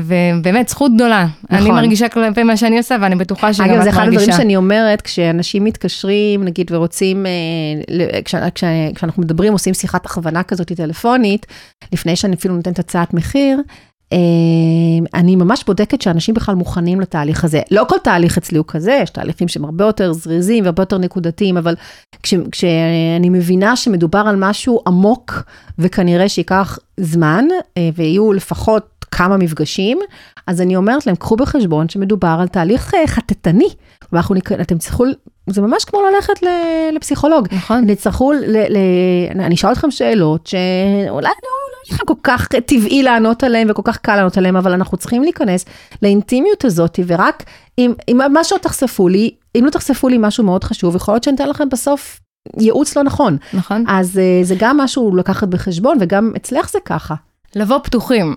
[0.04, 1.28] ובאמת, זכות גדולה.
[1.44, 1.58] נכון.
[1.58, 3.92] אני מרגישה כלפי מה שאני עושה, ואני בטוחה שגם את אגב, מרגישה.
[3.92, 8.64] זה אחד הדברים שאני אומרת, כשאנשים מתקשרים, נגיד, ורוצים, אה, כש- כש-
[8.96, 11.46] כשאנחנו מדברים, עושים שיחת הכוונה כזאת טלפונית,
[11.94, 13.60] לפני שאני אפילו נותנת הצעת מחיר,
[15.14, 17.62] אני ממש בודקת שאנשים בכלל מוכנים לתהליך הזה.
[17.72, 21.58] לא כל תהליך אצלי הוא כזה, יש תהליכים שהם הרבה יותר זריזים והרבה יותר נקודתיים,
[21.58, 21.76] אבל
[22.24, 25.44] כש, כשאני מבינה שמדובר על משהו עמוק,
[25.80, 27.46] וכנראה שייקח זמן,
[27.78, 30.00] אה, ויהיו לפחות כמה מפגשים,
[30.48, 33.70] אז אני אומרת להם, קחו בחשבון שמדובר על תהליך אה, חטטני.
[34.12, 35.06] ואנחנו, נק- אתם צריכו,
[35.50, 37.48] זה ממש כמו ללכת ל- לפסיכולוג.
[37.52, 37.78] נכון.
[37.78, 38.38] הם יצטרכו, ל,
[38.70, 38.78] ל,
[39.40, 43.82] אני אשאל אתכם שאלות שאולי לא, לא יש לך כל כך טבעי לענות עליהן וכל
[43.86, 45.66] כך קל לענות עליהן, אבל אנחנו צריכים להיכנס
[46.02, 47.44] לאינטימיות הזאת, ורק
[47.78, 51.36] אם, אם משהו תחשפו לי, אם לא תחשפו לי משהו מאוד חשוב, יכול להיות שאני
[51.36, 52.20] אתן לכם בסוף
[52.60, 53.38] ייעוץ לא נכון.
[53.54, 53.84] נכון.
[53.88, 57.16] אז אה, זה גם משהו לקחת בחשבון, וגם אצלך זה ככה.
[57.56, 58.36] לבוא פתוחים.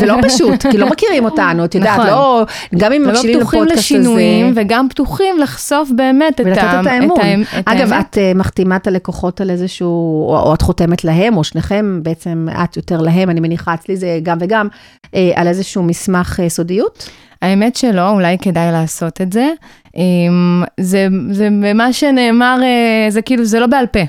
[0.00, 2.06] ולא פשוט, כי לא מכירים אותנו, את יודעת, נכון.
[2.10, 2.44] לא,
[2.78, 3.98] גם אם ולא מקשיבים פתוחים לפודקאסט הזה.
[3.98, 7.18] לשינויים, וגם פתוחים לחשוף באמת את, ולתת ה- את האמון.
[7.58, 8.06] את אגב, האמת.
[8.10, 9.88] את אה, מחתימה את הלקוחות על איזשהו,
[10.28, 14.18] או, או את חותמת להם, או שניכם, בעצם את יותר להם, אני מניחה, אצלי זה
[14.22, 14.68] גם וגם,
[15.14, 17.10] אה, על איזשהו מסמך אה, סודיות.
[17.42, 19.48] האמת שלא, אולי כדאי לעשות את זה.
[19.96, 24.00] אמ, זה, זה מה שנאמר, אה, זה כאילו, זה לא בעל פה.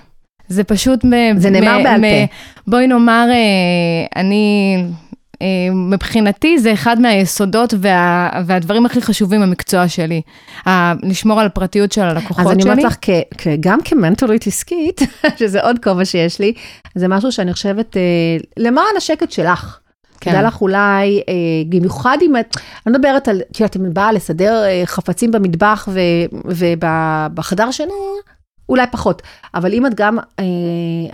[0.48, 1.06] זה פשוט...
[1.06, 2.34] מ- זה נאמר מ- בעל מ- פה.
[2.68, 4.78] בואי נאמר, אה, אני,
[5.74, 10.22] מבחינתי זה אחד מהיסודות וה, והדברים הכי חשובים במקצוע שלי.
[11.04, 12.72] לשמור על הפרטיות של הלקוחות אז אני שלי.
[12.72, 15.02] אומרת לך, כ- כ- גם כמנטורית עסקית,
[15.40, 16.54] שזה עוד כובע שיש לי,
[16.96, 18.02] זה משהו שאני חושבת, אה,
[18.58, 19.78] למען השקט שלך.
[20.20, 20.32] כן.
[20.32, 21.34] כדאי לך אולי, אה,
[21.70, 25.88] במיוחד אם את, אני מדברת על, את יודעת, אם את באה לסדר אה, חפצים במטבח
[26.46, 27.94] ובחדר שינה,
[28.72, 29.22] אולי פחות.
[29.54, 30.44] אבל אם את גם, אה,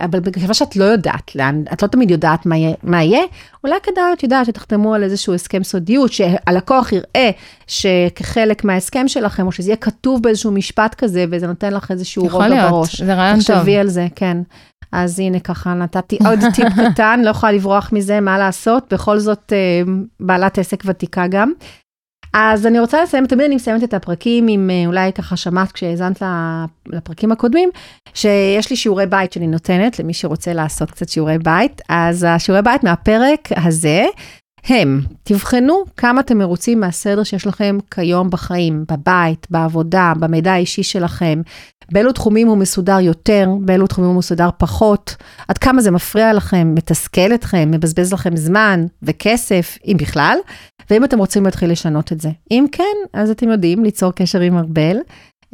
[0.00, 3.22] אבל בגלל שאת לא יודעת לאן, את לא תמיד יודעת מה יהיה, מה יהיה
[3.64, 7.30] אולי כדאי, את יודעת, שתחתמו על איזשהו הסכם סודיות, שהלקוח יראה
[7.66, 12.42] שכחלק מההסכם שלכם, או שזה יהיה כתוב באיזשהו משפט כזה, וזה נותן לך איזשהו יכול
[12.42, 13.02] רוגע להיות, בראש.
[13.02, 13.56] זה רעיון טוב.
[13.56, 14.38] תחשבי על זה, כן.
[14.92, 19.52] אז הנה ככה נתתי עוד טיפ קטן, לא יכולה לברוח מזה, מה לעשות, בכל זאת
[19.52, 21.52] אה, בעלת עסק ותיקה גם.
[22.32, 26.22] אז אני רוצה לסיים, תמיד אני מסיימת את הפרקים עם, אה, אולי ככה שמעת כשהאזנת
[26.86, 27.70] לפרקים הקודמים,
[28.14, 31.82] שיש לי שיעורי בית שאני נותנת למי שרוצה לעשות קצת שיעורי בית.
[31.88, 34.06] אז השיעורי בית מהפרק הזה,
[34.64, 41.40] הם, תבחנו כמה אתם מרוצים מהסדר שיש לכם כיום בחיים, בבית, בעבודה, במידע האישי שלכם,
[41.92, 45.16] באילו תחומים הוא מסודר יותר, באילו תחומים הוא מסודר פחות,
[45.48, 50.38] עד כמה זה מפריע לכם, מתסכל אתכם, מבזבז לכם זמן וכסף, אם בכלל,
[50.90, 52.30] ואם אתם רוצים להתחיל לשנות את זה.
[52.50, 54.96] אם כן, אז אתם יודעים ליצור קשר עם ארבל,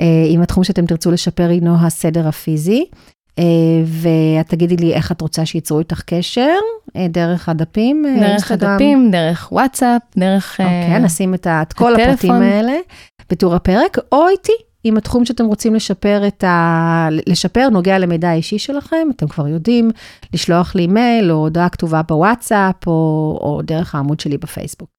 [0.01, 2.85] אה, עם התחום שאתם תרצו לשפר הינו הסדר הפיזי.
[3.39, 3.45] אה,
[3.85, 6.57] ואת תגידי לי איך את רוצה שייצרו איתך קשר,
[6.97, 8.71] אה, דרך הדפים, אה, דרך אינסטגרם.
[8.71, 10.61] הדפים, דרך וואטסאפ, דרך...
[10.61, 12.13] אה, אוקיי, נשים את את כל הטלפון.
[12.13, 12.77] הפרטים האלה
[13.31, 14.53] בתיאור הפרק, או איתי,
[14.85, 17.09] אם התחום שאתם רוצים לשפר את ה...
[17.27, 19.91] לשפר נוגע למידע האישי שלכם, אתם כבר יודעים,
[20.35, 22.93] לשלוח לי מייל או הודעה כתובה בוואטסאפ, או,
[23.43, 24.94] או דרך העמוד שלי בפייסבוק.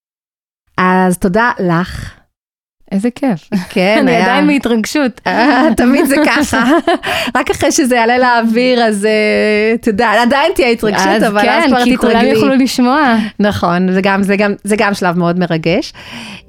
[0.77, 2.24] אז תודה לך.
[2.95, 3.49] איזה כיף.
[3.69, 5.21] כן, אני היה- עדיין בהתרגשות.
[5.27, 6.63] אה, תמיד זה ככה.
[7.37, 9.11] רק אחרי שזה יעלה לאוויר, אז אה,
[9.73, 12.29] אתה יודע, עדיין תהיה התרגשות, אז אבל אז כן, כבר כי כולם תתרגלי.
[12.33, 13.15] יוכלו לשמוע.
[13.39, 15.93] נכון, זה גם, זה, גם, זה גם שלב מאוד מרגש.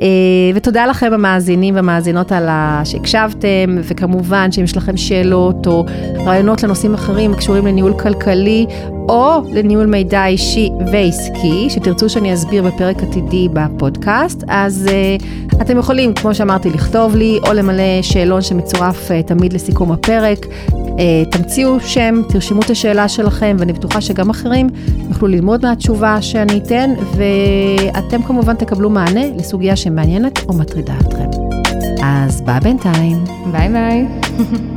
[0.01, 0.07] אה,
[0.55, 2.83] ותודה לכם המאזינים והמאזינות על ה...
[2.85, 3.47] שהקשבתם,
[3.83, 5.85] וכמובן שאם יש לכם שאלות או
[6.27, 8.67] רעיונות לנושאים אחרים הקשורים לניהול כלכלי,
[9.09, 14.89] או לניהול מידע אישי ועסקי, שתרצו שאני אסביר בפרק עתידי בפודקאסט, אז
[15.21, 15.25] uh,
[15.63, 20.47] אתם יכולים, כמו שאמרתי, לכתוב לי, או למלא שאלון שמצורף uh, תמיד לסיכום הפרק.
[20.69, 20.71] Uh,
[21.31, 24.69] תמציאו שם, תרשמו את השאלה שלכם, ואני בטוחה שגם אחרים
[25.09, 31.29] יוכלו ללמוד מהתשובה שאני אתן, ואתם כמובן תקבלו מענה לסוגיה שמעניינת או מטרידה אתכם.
[32.03, 33.25] אז ביי בינתיים.
[33.53, 34.07] ביי ביי.